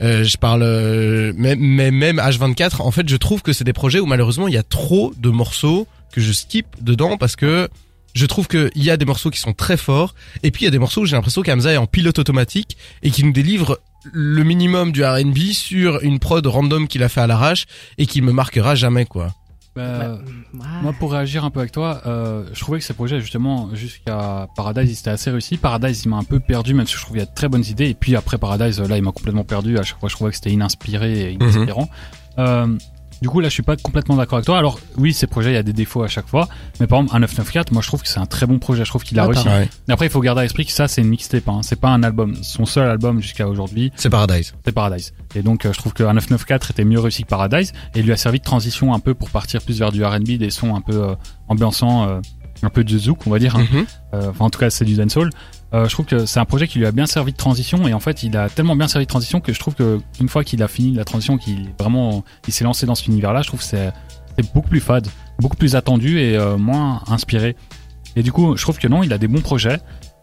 Euh, 0.00 0.22
je 0.22 0.36
parle 0.36 0.62
euh, 0.62 1.32
même, 1.36 1.58
même 1.58 1.94
même 1.94 2.18
H24 2.18 2.82
en 2.82 2.90
fait 2.92 3.08
je 3.08 3.16
trouve 3.16 3.42
que 3.42 3.52
c'est 3.52 3.64
des 3.64 3.72
projets 3.72 3.98
où 3.98 4.06
malheureusement 4.06 4.46
il 4.46 4.54
y 4.54 4.58
a 4.58 4.62
trop 4.62 5.12
de 5.16 5.28
morceaux 5.28 5.88
que 6.12 6.20
je 6.20 6.32
skip 6.32 6.66
dedans 6.80 7.16
parce 7.16 7.34
que 7.34 7.68
je 8.14 8.26
trouve 8.26 8.46
qu'il 8.46 8.70
y 8.76 8.90
a 8.90 8.96
des 8.96 9.04
morceaux 9.04 9.30
qui 9.30 9.40
sont 9.40 9.52
très 9.52 9.76
forts 9.76 10.14
et 10.44 10.52
puis 10.52 10.62
il 10.62 10.64
y 10.66 10.68
a 10.68 10.70
des 10.70 10.78
morceaux 10.78 11.00
où 11.00 11.04
j'ai 11.04 11.16
l'impression 11.16 11.42
qu'Hamza 11.42 11.72
est 11.72 11.78
en 11.78 11.86
pilote 11.86 12.18
automatique 12.20 12.76
et 13.02 13.10
qui 13.10 13.24
nous 13.24 13.32
délivre 13.32 13.80
le 14.12 14.44
minimum 14.44 14.92
du 14.92 15.04
R&B 15.04 15.52
sur 15.52 16.00
une 16.02 16.20
prod 16.20 16.46
random 16.46 16.86
qu'il 16.86 17.02
a 17.02 17.08
fait 17.08 17.20
à 17.20 17.26
l'arrache 17.26 17.66
et 17.98 18.06
qui 18.06 18.22
me 18.22 18.32
marquera 18.32 18.76
jamais 18.76 19.04
quoi. 19.04 19.34
Bah, 19.78 20.18
Ouais. 20.54 20.60
Moi, 20.82 20.92
pour 20.98 21.12
réagir 21.12 21.44
un 21.44 21.50
peu 21.50 21.60
avec 21.60 21.72
toi, 21.72 22.00
euh, 22.06 22.44
je 22.52 22.60
trouvais 22.60 22.78
que 22.78 22.84
ces 22.84 22.94
projets, 22.94 23.20
justement, 23.20 23.68
jusqu'à 23.74 24.48
Paradise, 24.56 24.90
ils 24.90 24.98
étaient 24.98 25.10
assez 25.10 25.30
réussis. 25.30 25.56
Paradise, 25.56 26.02
il 26.04 26.08
m'a 26.08 26.16
un 26.16 26.24
peu 26.24 26.40
perdu, 26.40 26.74
même 26.74 26.86
si 26.86 26.94
je 26.94 27.00
trouve 27.00 27.12
qu'il 27.12 27.20
y 27.20 27.22
a 27.22 27.26
de 27.26 27.34
très 27.34 27.48
bonnes 27.48 27.64
idées. 27.68 27.88
Et 27.90 27.94
puis 27.94 28.16
après 28.16 28.38
Paradise, 28.38 28.80
là, 28.80 28.96
il 28.96 29.02
m'a 29.02 29.12
complètement 29.12 29.44
perdu. 29.44 29.78
À 29.78 29.82
chaque 29.82 30.00
fois, 30.00 30.08
je 30.08 30.14
trouvais 30.14 30.30
que 30.30 30.36
c'était 30.36 30.50
ininspiré 30.50 31.30
et 31.30 31.32
inespérant. 31.32 31.88
Euh, 32.38 32.76
du 33.22 33.28
coup, 33.28 33.40
là, 33.40 33.48
je 33.48 33.54
suis 33.54 33.62
pas 33.62 33.76
complètement 33.76 34.16
d'accord 34.16 34.36
avec 34.36 34.46
toi. 34.46 34.58
Alors, 34.58 34.78
oui, 34.96 35.12
ces 35.12 35.26
projets, 35.26 35.50
il 35.50 35.54
y 35.54 35.58
a 35.58 35.62
des 35.62 35.72
défauts 35.72 36.02
à 36.02 36.08
chaque 36.08 36.26
fois. 36.28 36.48
Mais 36.80 36.86
par 36.86 36.98
exemple, 37.00 37.16
un 37.16 37.20
994, 37.20 37.72
moi, 37.72 37.82
je 37.82 37.88
trouve 37.88 38.02
que 38.02 38.08
c'est 38.08 38.20
un 38.20 38.26
très 38.26 38.46
bon 38.46 38.58
projet. 38.58 38.84
Je 38.84 38.90
trouve 38.90 39.02
qu'il 39.04 39.18
a 39.18 39.24
Ah, 39.24 39.26
réussi. 39.26 39.48
Ouais. 39.48 39.68
Mais 39.88 39.94
après, 39.94 40.06
il 40.06 40.10
faut 40.10 40.20
garder 40.20 40.40
à 40.40 40.42
l'esprit 40.44 40.64
que 40.66 40.72
ça, 40.72 40.88
c'est 40.88 41.00
une 41.02 41.08
mixtape. 41.08 41.48
Hein. 41.48 41.60
C'est 41.62 41.80
pas 41.80 41.88
un 41.88 42.02
album. 42.02 42.36
Son 42.42 42.64
seul 42.66 42.88
album 42.88 43.20
jusqu'à 43.20 43.48
aujourd'hui, 43.48 43.92
C'est 43.96 44.10
Paradise. 44.10 44.54
c'est 44.64 44.72
Paradise. 44.72 45.12
Et 45.34 45.42
donc, 45.42 45.66
euh, 45.66 45.72
je 45.72 45.78
trouve 45.78 45.92
qu'un 45.94 46.12
994 46.14 46.70
était 46.70 46.84
mieux 46.84 47.00
réussi 47.00 47.22
que 47.24 47.28
Paradise 47.28 47.72
et 47.94 48.00
il 48.00 48.04
lui 48.04 48.12
a 48.12 48.16
servi 48.16 48.38
de 48.38 48.44
transition 48.44 48.94
un 48.94 49.00
peu 49.00 49.14
pour 49.14 49.30
partir 49.30 49.60
plus 49.62 49.78
vers 49.78 49.92
du 49.92 50.04
R&B, 50.04 50.38
des 50.38 50.50
sons 50.50 50.74
un 50.76 50.80
peu 50.80 50.94
euh, 51.10 51.14
ambiançants, 51.48 52.08
euh, 52.08 52.20
un 52.62 52.70
peu 52.70 52.82
de 52.84 52.98
zouk, 52.98 53.26
on 53.26 53.30
va 53.30 53.38
dire. 53.38 53.56
hein. 53.56 53.66
Mhm. 53.72 53.86
Euh, 54.14 54.30
enfin, 54.30 54.44
en 54.46 54.50
tout 54.50 54.58
cas, 54.58 54.70
c'est 54.70 54.84
du 54.84 54.94
dancehall. 54.94 55.30
Euh, 55.74 55.86
je 55.86 55.92
trouve 55.92 56.06
que 56.06 56.24
c'est 56.24 56.40
un 56.40 56.46
projet 56.46 56.66
qui 56.66 56.78
lui 56.78 56.86
a 56.86 56.92
bien 56.92 57.06
servi 57.06 57.32
de 57.32 57.36
transition 57.36 57.86
et 57.86 57.92
en 57.92 58.00
fait, 58.00 58.22
il 58.22 58.36
a 58.36 58.48
tellement 58.48 58.74
bien 58.74 58.88
servi 58.88 59.04
de 59.04 59.10
transition 59.10 59.40
que 59.40 59.52
je 59.52 59.58
trouve 59.60 59.74
que 59.74 60.00
une 60.20 60.28
fois 60.28 60.42
qu'il 60.42 60.62
a 60.62 60.68
fini 60.68 60.92
la 60.94 61.04
transition, 61.04 61.36
qu'il 61.36 61.68
vraiment, 61.78 62.24
il 62.46 62.52
s'est 62.54 62.64
lancé 62.64 62.86
dans 62.86 62.94
cet 62.94 63.06
univers-là, 63.08 63.42
je 63.42 63.48
trouve 63.48 63.60
que 63.60 63.66
c'est 63.66 63.92
c'est 64.36 64.54
beaucoup 64.54 64.68
plus 64.68 64.80
fade, 64.80 65.08
beaucoup 65.40 65.56
plus 65.56 65.74
attendu 65.74 66.20
et 66.20 66.36
euh, 66.36 66.56
moins 66.56 67.02
inspiré. 67.08 67.56
Et 68.16 68.22
du 68.22 68.32
coup, 68.32 68.56
je 68.56 68.62
trouve 68.62 68.78
que 68.78 68.88
non, 68.88 69.02
il 69.02 69.12
a 69.12 69.18
des 69.18 69.28
bons 69.28 69.40
projets. 69.40 69.78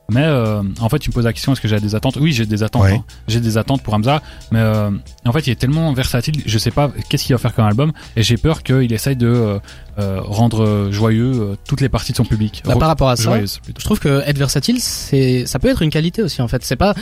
Mais 0.09 0.23
euh, 0.23 0.61
en 0.79 0.89
fait, 0.89 0.99
tu 0.99 1.09
me 1.09 1.13
poses 1.15 1.25
la 1.25 1.33
question 1.33 1.53
est-ce 1.53 1.61
que 1.61 1.67
j'ai 1.67 1.79
des 1.79 1.95
attentes? 1.95 2.17
Oui, 2.17 2.31
j'ai 2.31 2.45
des 2.45 2.61
attentes. 2.61 2.83
Ouais. 2.83 2.93
hein. 2.93 3.03
J'ai 3.27 3.39
des 3.39 3.57
attentes 3.57 3.81
pour 3.81 3.93
Hamza, 3.95 4.21
mais 4.51 4.59
euh, 4.59 4.91
en 5.25 5.31
fait, 5.31 5.47
il 5.47 5.51
est 5.51 5.55
tellement 5.55 5.91
versatile. 5.93 6.43
Je 6.45 6.57
sais 6.59 6.71
pas 6.71 6.91
qu'est-ce 7.09 7.23
qu'il 7.23 7.33
va 7.33 7.39
faire 7.39 7.55
comme 7.55 7.65
album, 7.65 7.91
et 8.15 8.21
j'ai 8.21 8.37
peur 8.37 8.61
qu'il 8.61 8.93
essaye 8.93 9.15
de 9.15 9.27
euh, 9.27 9.59
euh, 9.97 10.21
rendre 10.21 10.89
joyeux 10.91 11.31
euh, 11.33 11.55
toutes 11.67 11.81
les 11.81 11.89
parties 11.89 12.11
de 12.11 12.17
son 12.17 12.25
public. 12.25 12.61
Bah, 12.65 12.75
par 12.77 12.87
rapport 12.87 13.09
à 13.09 13.15
ça, 13.15 13.43
je 13.43 13.83
trouve 13.83 13.99
que 13.99 14.21
être 14.27 14.37
versatile, 14.37 14.79
c'est, 14.79 15.45
ça 15.47 15.57
peut 15.57 15.69
être 15.69 15.81
une 15.81 15.89
qualité 15.89 16.21
aussi 16.21 16.41
en 16.41 16.47
fait. 16.47 16.63
C'est 16.63 16.75
pas, 16.75 16.93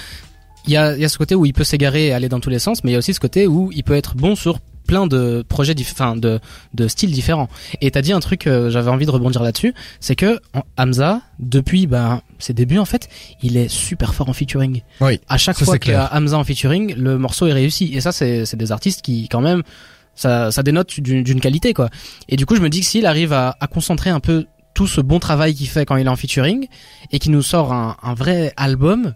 il 0.66 0.72
y 0.72 0.78
a, 0.78 0.96
il 0.96 1.02
y 1.02 1.06
a 1.06 1.10
ce 1.10 1.18
côté 1.18 1.36
où 1.36 1.46
il 1.46 1.54
peut 1.54 1.66
s'égarer 1.66 2.08
et 2.08 2.14
aller 2.14 2.30
dans 2.30 2.40
tous 2.40 2.50
les 2.50 2.60
sens, 2.60 2.84
mais 2.84 2.92
il 2.92 2.94
y 2.94 2.96
a 2.96 3.00
aussi 3.00 3.14
ce 3.14 3.20
côté 3.20 3.48
où 3.48 3.70
il 3.74 3.84
peut 3.84 3.96
être 3.96 4.16
bon 4.16 4.36
sur 4.36 4.60
plein 4.88 5.08
de 5.08 5.46
projets, 5.48 5.76
enfin 5.80 6.16
de, 6.18 6.40
de 6.74 6.88
styles 6.90 7.12
différents. 7.12 7.48
Et 7.82 7.90
t'as 7.92 8.02
dit 8.02 8.12
un 8.12 8.20
truc, 8.20 8.48
euh, 8.48 8.70
j'avais 8.70 8.90
envie 8.92 9.06
de 9.06 9.12
rebondir 9.12 9.42
là-dessus, 9.42 9.74
c'est 10.02 10.16
que 10.16 10.40
Hamza, 10.78 11.22
depuis 11.40 11.88
ben 11.88 12.22
ses 12.44 12.54
débuts 12.54 12.78
en 12.78 12.86
fait, 12.86 13.10
il 13.42 13.58
est 13.58 13.68
super 13.68 14.14
fort 14.14 14.30
en 14.30 14.34
featuring. 14.34 14.82
Oui. 15.02 15.20
À 15.28 15.38
chaque 15.38 15.58
Ça, 15.58 15.66
fois 15.66 15.80
qu'il 15.80 15.94
y 15.94 15.96
a. 15.96 16.14
Hamza 16.14 16.38
en 16.38 16.44
featuring, 16.44 16.94
le 16.96 17.18
morceau 17.18 17.48
est 17.48 17.54
réussi. 17.54 17.92
Et 17.94 18.02
ça, 18.02 18.12
c'est, 18.12 18.56
des 18.56 18.72
artistes 18.72 19.02
qui 19.02 19.28
quand 19.30 19.42
même, 19.42 19.64
ça, 20.16 20.52
ça 20.52 20.64
dénote 20.64 21.00
d'une, 21.00 21.24
d'une 21.24 21.40
qualité 21.40 21.74
quoi. 21.74 21.90
Et 22.30 22.36
du 22.36 22.46
coup, 22.46 22.56
je 22.56 22.62
me 22.62 22.70
dis 22.70 22.82
que 22.82 22.86
s'il 22.86 23.06
arrive 23.06 23.34
à, 23.34 23.56
à 23.60 23.68
concentrer 23.68 24.10
un 24.10 24.20
peu 24.20 24.46
tout 24.74 24.88
ce 24.88 25.02
bon 25.02 25.20
travail 25.20 25.54
qu'il 25.54 25.68
fait 25.68 25.86
quand 25.86 25.96
il 25.96 26.06
est 26.06 26.10
en 26.10 26.16
featuring 26.16 26.68
et 27.12 27.20
qui 27.20 27.30
nous 27.30 27.44
sort 27.44 27.74
un, 27.74 27.96
un 28.02 28.14
vrai 28.14 28.54
album 28.58 29.14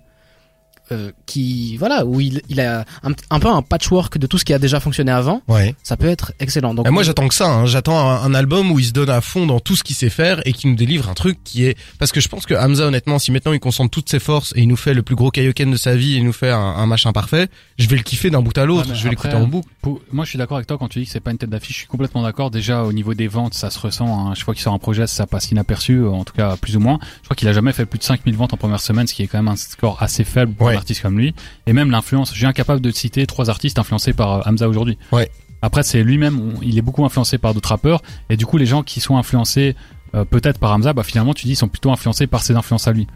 euh, 0.91 1.11
qui 1.25 1.77
voilà 1.77 2.05
où 2.05 2.19
il, 2.21 2.41
il 2.49 2.59
a 2.61 2.85
un, 3.03 3.11
un 3.29 3.39
peu 3.39 3.47
un 3.49 3.61
patchwork 3.61 4.17
de 4.17 4.27
tout 4.27 4.37
ce 4.37 4.45
qui 4.45 4.53
a 4.53 4.59
déjà 4.59 4.79
fonctionné 4.79 5.11
avant 5.11 5.41
Ouais. 5.47 5.75
ça 5.83 5.97
peut 5.97 6.07
être 6.07 6.33
excellent 6.39 6.73
donc 6.73 6.87
Et 6.87 6.89
moi 6.89 7.03
j'attends 7.03 7.27
que 7.27 7.33
ça, 7.35 7.49
hein. 7.51 7.65
j'attends 7.65 7.99
un, 7.99 8.21
un 8.23 8.33
album 8.33 8.71
où 8.71 8.79
il 8.79 8.85
se 8.85 8.91
donne 8.93 9.09
à 9.09 9.21
fond 9.21 9.45
dans 9.45 9.59
tout 9.59 9.75
ce 9.75 9.83
qu'il 9.83 9.95
sait 9.95 10.09
faire 10.09 10.41
et 10.45 10.53
qui 10.53 10.67
nous 10.67 10.75
délivre 10.75 11.09
un 11.09 11.13
truc 11.13 11.39
qui 11.43 11.65
est 11.65 11.77
parce 11.99 12.11
que 12.11 12.19
je 12.21 12.27
pense 12.27 12.45
que 12.45 12.53
Hamza 12.53 12.85
honnêtement 12.87 13.19
si 13.19 13.31
maintenant 13.31 13.53
il 13.53 13.59
concentre 13.59 13.89
toutes 13.91 14.09
ses 14.09 14.19
forces 14.19 14.53
et 14.55 14.61
il 14.61 14.67
nous 14.67 14.75
fait 14.77 14.93
le 14.93 15.03
plus 15.03 15.15
gros 15.15 15.31
kaioken 15.31 15.71
de 15.71 15.77
sa 15.77 15.95
vie 15.95 16.13
et 16.13 16.17
il 16.17 16.25
nous 16.25 16.33
fait 16.33 16.51
un, 16.51 16.57
un 16.59 16.85
machin 16.85 17.11
parfait, 17.11 17.47
je 17.77 17.87
vais 17.87 17.95
le 17.97 18.03
kiffer 18.03 18.29
d'un 18.29 18.41
bout 18.41 18.57
à 18.57 18.65
l'autre, 18.65 18.89
Ouais, 18.89 18.95
je 18.95 19.03
vais 19.03 19.09
l'écouter 19.09 19.33
en 19.35 19.47
boucle. 19.47 19.67
Pour- 19.81 20.01
moi, 20.11 20.25
je 20.25 20.29
suis 20.29 20.37
d'accord 20.37 20.57
avec 20.57 20.67
toi 20.67 20.77
quand 20.77 20.87
tu 20.87 20.99
dis 20.99 21.05
que 21.05 21.11
c'est 21.11 21.19
pas 21.19 21.31
une 21.31 21.37
tête 21.37 21.49
d'affiche. 21.49 21.73
Je 21.75 21.79
suis 21.79 21.87
complètement 21.87 22.21
d'accord. 22.23 22.51
Déjà, 22.51 22.83
au 22.83 22.93
niveau 22.93 23.13
des 23.13 23.27
ventes, 23.27 23.53
ça 23.53 23.69
se 23.69 23.79
ressent. 23.79 24.07
Hein. 24.29 24.33
Je 24.35 24.41
crois 24.41 24.53
qu'il 24.53 24.63
sort 24.63 24.73
un 24.73 24.77
projet, 24.79 25.07
ça 25.07 25.25
passe 25.27 25.51
inaperçu, 25.51 26.05
en 26.05 26.23
tout 26.23 26.33
cas 26.33 26.55
plus 26.57 26.75
ou 26.75 26.79
moins. 26.79 26.99
Je 27.21 27.25
crois 27.25 27.35
qu'il 27.35 27.47
a 27.47 27.53
jamais 27.53 27.73
fait 27.73 27.85
plus 27.85 27.99
de 27.99 28.03
5000 28.03 28.35
ventes 28.35 28.53
en 28.53 28.57
première 28.57 28.79
semaine, 28.81 29.07
ce 29.07 29.13
qui 29.13 29.23
est 29.23 29.27
quand 29.27 29.37
même 29.37 29.47
un 29.47 29.55
score 29.55 29.97
assez 30.01 30.23
faible 30.23 30.53
Ouais. 30.77 30.81
artiste 30.81 31.01
comme 31.01 31.17
lui. 31.17 31.33
Et 31.65 31.73
même 31.73 31.91
l'influence. 31.91 32.31
Je 32.31 32.37
suis 32.37 32.45
incapable 32.45 32.81
de 32.81 32.91
citer 32.91 33.25
trois 33.25 33.49
artistes 33.49 33.79
influencés 33.79 34.13
par 34.13 34.33
euh, 34.33 34.41
Hamza 34.45 34.67
aujourd'hui. 34.67 34.97
Ouais. 35.11 35.29
Après, 35.61 35.83
c'est 35.83 36.03
lui-même. 36.03 36.53
Il 36.61 36.77
est 36.77 36.81
beaucoup 36.81 37.03
influencé 37.03 37.37
par 37.37 37.53
d'autres 37.53 37.69
rappeurs. 37.69 38.01
Et 38.29 38.37
du 38.37 38.45
coup, 38.45 38.57
les 38.57 38.65
gens 38.65 38.83
qui 38.83 38.99
sont 38.99 39.17
influencés 39.17 39.75
euh, 40.15 40.23
peut-être 40.23 40.59
par 40.59 40.71
Hamza, 40.71 40.93
bah 40.93 41.03
finalement, 41.03 41.33
tu 41.33 41.45
dis, 41.45 41.53
ils 41.53 41.57
sont 41.57 41.67
plutôt 41.67 41.91
influencés 41.91 42.27
par 42.27 42.43
ses 42.43 42.55
influences 42.55 42.87
à 42.87 42.91
lui. 42.91 43.07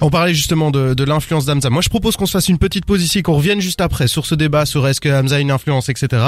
On 0.00 0.10
parlait 0.10 0.34
justement 0.34 0.70
de, 0.70 1.04
l'influence 1.04 1.46
d'Hamza. 1.46 1.70
Moi, 1.70 1.82
je 1.82 1.88
propose 1.88 2.16
qu'on 2.16 2.26
se 2.26 2.32
fasse 2.32 2.48
une 2.48 2.58
petite 2.58 2.84
pause 2.84 3.02
ici, 3.02 3.22
qu'on 3.22 3.34
revienne 3.34 3.60
juste 3.60 3.80
après 3.80 4.08
sur 4.08 4.26
ce 4.26 4.34
débat 4.34 4.66
sur 4.66 4.86
est-ce 4.86 5.00
que 5.00 5.08
Hamza 5.08 5.36
a 5.36 5.40
une 5.40 5.50
influence, 5.50 5.88
etc. 5.88 6.22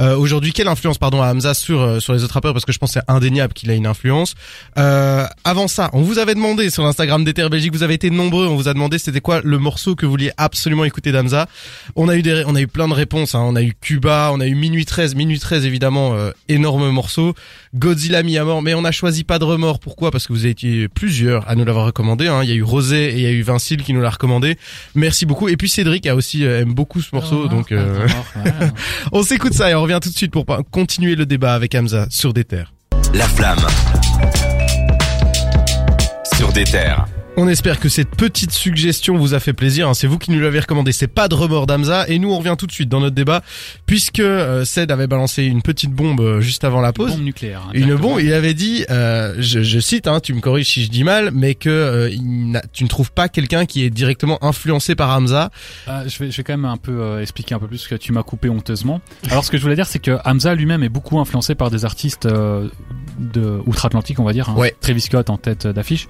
Euh, 0.00 0.16
Aujourd'hui, 0.16 0.52
quelle 0.52 0.68
influence, 0.68 0.98
pardon, 0.98 1.22
a 1.22 1.32
Hamza 1.32 1.54
sur 1.54 1.80
euh, 1.80 2.00
sur 2.00 2.12
les 2.12 2.24
autres 2.24 2.34
rappeurs? 2.34 2.52
Parce 2.52 2.64
que 2.64 2.72
je 2.72 2.78
pense 2.78 2.92
c'est 2.92 3.02
indéniable 3.08 3.52
qu'il 3.52 3.70
a 3.70 3.74
une 3.74 3.86
influence. 3.86 4.34
Euh, 4.78 5.26
avant 5.44 5.68
ça, 5.68 5.90
on 5.92 6.02
vous 6.02 6.18
avait 6.18 6.34
demandé 6.34 6.70
sur 6.70 6.82
l'Instagram 6.82 7.24
d'Ether 7.24 7.48
Belgique, 7.48 7.72
vous 7.72 7.82
avez 7.82 7.94
été 7.94 8.10
nombreux, 8.10 8.46
on 8.46 8.56
vous 8.56 8.68
a 8.68 8.74
demandé 8.74 8.98
c'était 8.98 9.20
quoi 9.20 9.40
le 9.42 9.58
morceau 9.58 9.94
que 9.94 10.06
vous 10.06 10.12
vouliez 10.12 10.32
absolument 10.36 10.84
écouter 10.84 11.12
d'Hamza. 11.12 11.46
On 11.96 12.08
a 12.08 12.16
eu 12.16 12.22
des, 12.22 12.44
on 12.46 12.54
a 12.54 12.60
eu 12.60 12.68
plein 12.68 12.88
de 12.88 12.94
réponses. 12.94 13.34
Hein. 13.34 13.42
On 13.44 13.56
a 13.56 13.62
eu 13.62 13.74
Cuba, 13.80 14.30
on 14.32 14.40
a 14.40 14.46
eu 14.46 14.54
Minuit 14.54 14.84
13, 14.84 15.14
Minuit 15.14 15.38
13 15.38 15.64
évidemment, 15.66 16.16
énorme 16.48 16.90
morceau. 16.90 17.34
Godzilla 17.74 18.24
mis 18.24 18.36
à 18.36 18.44
mort, 18.44 18.62
mais 18.62 18.74
on 18.74 18.84
a 18.84 18.90
choisi 18.90 19.22
pas 19.22 19.38
de 19.38 19.44
remords. 19.44 19.78
Pourquoi? 19.78 20.10
Parce 20.10 20.26
que 20.26 20.32
vous 20.32 20.40
avez 20.40 20.50
été 20.50 20.88
plusieurs 20.88 21.48
à 21.48 21.54
nous 21.54 21.64
l'avoir 21.64 21.86
recommandé. 21.86 22.26
Hein. 22.26 22.40
Il 22.42 22.48
y 22.48 22.52
a 22.52 22.56
eu 22.56 22.62
Rosé 22.62 23.10
et 23.10 23.14
il 23.14 23.20
y 23.20 23.26
a 23.26 23.30
eu 23.30 23.42
Vincile 23.42 23.82
qui 23.82 23.92
nous 23.92 24.00
l'a 24.00 24.10
recommandé. 24.10 24.56
Merci 24.94 25.24
beaucoup. 25.24 25.48
Et 25.48 25.56
puis 25.56 25.68
Cédric 25.68 26.06
a 26.06 26.16
aussi 26.16 26.44
euh, 26.44 26.62
aime 26.62 26.74
beaucoup 26.74 27.00
ce 27.00 27.14
morceau, 27.14 27.46
donc 27.46 27.70
euh, 27.70 28.08
on 29.12 29.22
s'écoute 29.22 29.54
ça 29.54 29.70
et 29.70 29.74
on 29.74 29.82
revient 29.82 30.00
tout 30.02 30.10
de 30.10 30.16
suite 30.16 30.32
pour 30.32 30.46
continuer 30.70 31.14
le 31.14 31.26
débat 31.26 31.54
avec 31.54 31.74
Hamza 31.74 32.06
sur 32.10 32.32
des 32.32 32.44
terres. 32.44 32.72
La 33.14 33.28
flamme. 33.28 33.58
Sur 36.36 36.52
des 36.52 36.64
terres. 36.64 37.06
On 37.36 37.48
espère 37.48 37.80
que 37.80 37.88
cette 37.88 38.10
petite 38.10 38.50
suggestion 38.50 39.16
vous 39.16 39.32
a 39.32 39.40
fait 39.40 39.54
plaisir. 39.54 39.88
hein. 39.88 39.94
C'est 39.94 40.06
vous 40.06 40.18
qui 40.18 40.30
nous 40.30 40.40
l'avez 40.40 40.60
recommandé. 40.60 40.92
C'est 40.92 41.06
pas 41.06 41.26
de 41.26 41.34
remords 41.34 41.66
d'Hamza. 41.66 42.06
Et 42.08 42.18
nous, 42.18 42.30
on 42.30 42.36
revient 42.38 42.56
tout 42.58 42.66
de 42.66 42.72
suite 42.72 42.88
dans 42.90 43.00
notre 43.00 43.14
débat, 43.14 43.40
puisque 43.86 44.18
euh, 44.20 44.64
Ced 44.66 44.90
avait 44.90 45.06
balancé 45.06 45.44
une 45.44 45.62
petite 45.62 45.90
bombe 45.92 46.20
euh, 46.20 46.40
juste 46.42 46.64
avant 46.64 46.80
la 46.82 46.92
pause. 46.92 47.12
Bombe 47.12 47.22
nucléaire. 47.22 47.62
hein, 47.68 47.70
Une 47.72 47.94
bombe, 47.94 48.20
il 48.20 48.34
avait 48.34 48.52
dit, 48.52 48.84
euh, 48.90 49.36
je, 49.38 49.62
je 49.62 49.78
cite, 49.80 50.06
hein, 50.06 50.20
tu 50.20 50.34
me 50.34 50.40
corriges 50.40 50.68
si 50.68 50.82
je 50.84 50.90
dis 50.90 51.02
mal, 51.04 51.30
mais 51.32 51.54
que 51.54 51.70
euh, 51.70 52.10
il 52.10 52.60
tu 52.74 52.84
ne 52.84 52.88
trouves 52.88 53.12
pas 53.12 53.28
quelqu'un 53.30 53.64
qui 53.64 53.84
est 53.84 53.90
directement 53.90 54.42
influencé 54.44 54.94
par 54.94 55.16
Hamza. 55.16 55.50
Ah, 55.86 56.02
je, 56.06 56.18
vais, 56.18 56.30
je 56.30 56.36
vais 56.36 56.42
quand 56.42 56.52
même 56.52 56.66
un 56.66 56.76
peu 56.76 57.00
euh, 57.00 57.22
expliquer 57.22 57.54
un 57.54 57.58
peu 57.58 57.68
plus 57.68 57.78
ce 57.78 57.88
que 57.88 57.94
tu 57.94 58.12
m'as 58.12 58.24
coupé 58.24 58.50
honteusement. 58.50 59.00
Alors 59.30 59.44
ce 59.44 59.50
que 59.50 59.56
je 59.56 59.62
voulais 59.62 59.76
dire 59.76 59.86
c'est 59.86 59.98
que 60.00 60.18
Hamza 60.24 60.54
lui-même 60.54 60.82
est 60.82 60.88
beaucoup 60.90 61.18
influencé 61.18 61.54
par 61.54 61.70
des 61.70 61.84
artistes 61.86 62.26
euh, 62.26 62.68
de 63.18 63.60
outre-Atlantique 63.66 64.18
on 64.20 64.24
va 64.24 64.32
dire, 64.32 64.50
hein, 64.50 64.54
Ouais. 64.56 64.74
Travis 64.80 65.00
Scott 65.00 65.30
en 65.30 65.36
tête 65.38 65.66
euh, 65.66 65.72
d'affiche, 65.72 66.08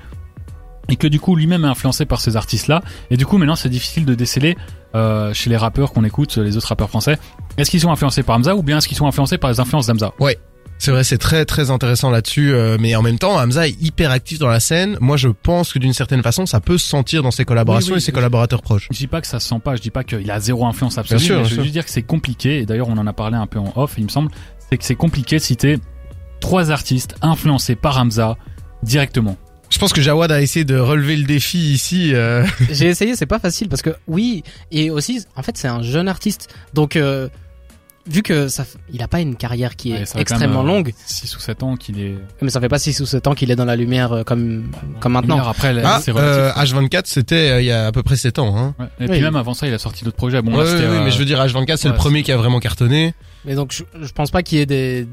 et 0.89 0.97
que 0.97 1.07
du 1.07 1.21
coup 1.21 1.37
lui-même 1.37 1.65
est 1.65 1.69
influencé 1.69 2.05
par 2.05 2.21
ces 2.21 2.37
artistes-là. 2.37 2.83
Et 3.11 3.17
du 3.17 3.27
coup 3.27 3.39
maintenant 3.39 3.57
c'est 3.57 3.69
difficile 3.69 4.05
de 4.05 4.15
déceler 4.15 4.57
euh, 4.95 5.33
chez 5.35 5.51
les 5.51 5.57
rappeurs 5.57 5.93
qu'on 5.93 6.05
écoute, 6.05 6.37
les 6.37 6.57
autres 6.57 6.69
rappeurs 6.69 6.89
français, 6.89 7.19
est-ce 7.57 7.71
qu'ils 7.71 7.81
sont 7.81 7.93
influencés 7.93 8.23
par 8.23 8.37
Hamza 8.37 8.57
ou 8.57 8.63
bien 8.63 8.79
est-ce 8.79 8.89
qu'ils 8.89 8.97
sont 8.97 9.07
influencés 9.07 9.39
par 9.39 9.51
les 9.51 9.61
influences 9.61 9.87
d'Hamza? 9.87 10.13
C'est 10.81 10.93
vrai, 10.93 11.05
c'est 11.05 11.19
très 11.19 11.45
très 11.45 11.71
intéressant 11.71 12.09
là-dessus, 12.09 12.55
euh, 12.55 12.79
mais 12.81 12.97
en 12.97 13.03
même 13.03 13.19
temps, 13.19 13.39
Hamza 13.39 13.69
est 13.69 13.77
hyper 13.83 14.11
actif 14.11 14.39
dans 14.39 14.49
la 14.49 14.61
scène. 14.61 14.97
Moi, 15.03 15.19
je 15.19 15.29
pense 15.29 15.75
que 15.75 15.79
d'une 15.79 15.93
certaine 15.93 16.23
façon, 16.23 16.47
ça 16.47 16.59
peut 16.61 16.79
se 16.79 16.87
sentir 16.87 17.23
dans 17.23 17.31
ses 17.31 17.45
collaborations 17.45 17.91
Oui, 17.91 17.97
oui, 17.97 17.99
et 17.99 18.01
ses 18.01 18.13
collaborateurs 18.13 18.63
proches. 18.63 18.89
Je 18.91 18.97
dis 18.97 19.07
pas 19.07 19.21
que 19.21 19.27
ça 19.27 19.41
se 19.41 19.49
sent 19.49 19.61
pas, 19.63 19.77
je 19.77 19.83
dis 19.83 19.91
pas 19.91 20.05
qu'il 20.05 20.31
a 20.31 20.41
zéro 20.41 20.65
influence 20.65 20.97
absolue, 20.97 21.19
Bien 21.19 21.27
sûr, 21.27 21.37
mais 21.37 21.43
bien 21.43 21.51
je 21.51 21.57
veux 21.57 21.63
juste 21.65 21.75
dire 21.75 21.85
que 21.85 21.91
c'est 21.91 22.03
compliqué, 22.03 22.61
et 22.61 22.67
d'ailleurs 22.67 22.89
on 22.89 22.97
en 22.97 23.07
a 23.07 23.13
parlé 23.13 23.37
un 23.37 23.47
peu 23.47 23.59
en 23.59 23.71
off, 23.77 23.97
il 23.99 24.05
me 24.05 24.09
semble, 24.09 24.31
c'est 24.71 24.79
que 24.79 24.85
c'est 24.85 24.95
compliqué 24.95 25.37
de 25.37 25.43
citer 25.43 25.79
trois 26.41 26.71
artistes 26.71 27.15
influencés 27.21 27.77
par 27.77 27.99
Hamza 27.99 28.39
directement. 28.83 29.37
Je 29.81 29.85
pense 29.87 29.95
que 29.95 30.03
Jawad 30.03 30.31
a 30.31 30.43
essayé 30.43 30.67
de 30.67 30.77
relever 30.79 31.17
le 31.17 31.25
défi 31.25 31.57
ici. 31.73 32.11
euh, 32.15 32.45
j'ai 32.71 32.85
essayé 32.89 33.17
c'est 33.17 33.25
pas 33.25 33.39
facile 33.39 33.71
parce 33.71 33.81
que 33.81 33.97
oui 34.09 34.43
et 34.71 34.91
aussi 34.91 35.25
en 35.37 35.43
fait 35.43 35.57
c'est 35.57 35.69
un 35.69 35.81
jeune 35.81 36.07
artiste 36.07 36.55
donc 36.75 36.97
euh, 36.97 37.31
vu 38.07 38.21
que 38.21 38.49
ça, 38.49 38.67
il 38.93 39.03
a 39.03 39.09
pas 39.09 39.21
une 39.21 39.37
carrière 39.37 39.77
qui 39.77 39.93
est 39.93 40.15
Ouais, 40.15 40.21
extrêmement 40.21 40.63
même, 40.63 40.71
euh, 40.71 40.75
longue, 40.77 40.93
6 41.07 41.35
ou 41.35 41.41
7 41.41 41.63
ans 41.63 41.77
qu'il 41.77 41.99
est. 41.99 42.15
mais 42.43 42.51
ça 42.51 42.61
fait 42.61 42.69
pas 42.69 42.79
6 42.79 43.01
ou 43.01 43.07
7 43.07 43.27
ans 43.29 43.35
qu'il 43.35 43.51
est 43.51 43.57
dans 43.57 43.65
la 43.65 43.75
lumière 43.77 44.23
comme 44.27 44.71
comme 45.01 45.13
maintenant. 45.15 45.37
Lumière, 45.37 45.49
Après, 45.49 45.75
Ah, 45.83 45.99
euh, 46.09 46.53
H24, 46.53 47.03
c'était 47.07 47.35
euh, 47.51 47.61
il 47.63 47.65
y 47.65 47.73
a 47.73 47.87
à 47.87 47.93
peu 47.93 48.03
près 48.03 48.17
7 48.17 48.39
ans. 48.39 48.55
Hein. 48.59 48.75
Ouais. 48.79 48.87
Et 49.01 49.03
Oui. 49.05 49.09
puis 49.13 49.21
même 49.23 49.37
avant 49.37 49.55
ça, 49.55 49.67
il 49.67 49.73
a 49.73 49.79
sorti 49.79 50.05
d'autres 50.05 50.19
projets. 50.19 50.43
Bon, 50.43 50.59
Ouais, 50.59 50.65
là, 50.65 50.71
euh, 50.73 51.05
mais 51.05 51.11
je 51.11 51.19
veux 51.19 51.25
dire, 51.25 51.39
H24, 51.43 51.77
c'est 51.79 51.89
ouais, 51.89 51.93
le 51.95 51.97
premier 51.99 52.23
qui 52.23 52.33
a 52.33 52.37
vraiment 52.37 52.61
cartonné. 52.61 53.15
Mais 53.47 53.55
donc 53.55 53.73
je, 53.73 53.85
je 54.03 54.13
pense 54.13 54.31
pas 54.31 54.43
qu'il 54.43 54.59
y 54.59 54.61
ait 54.61 54.67
des 54.67 55.07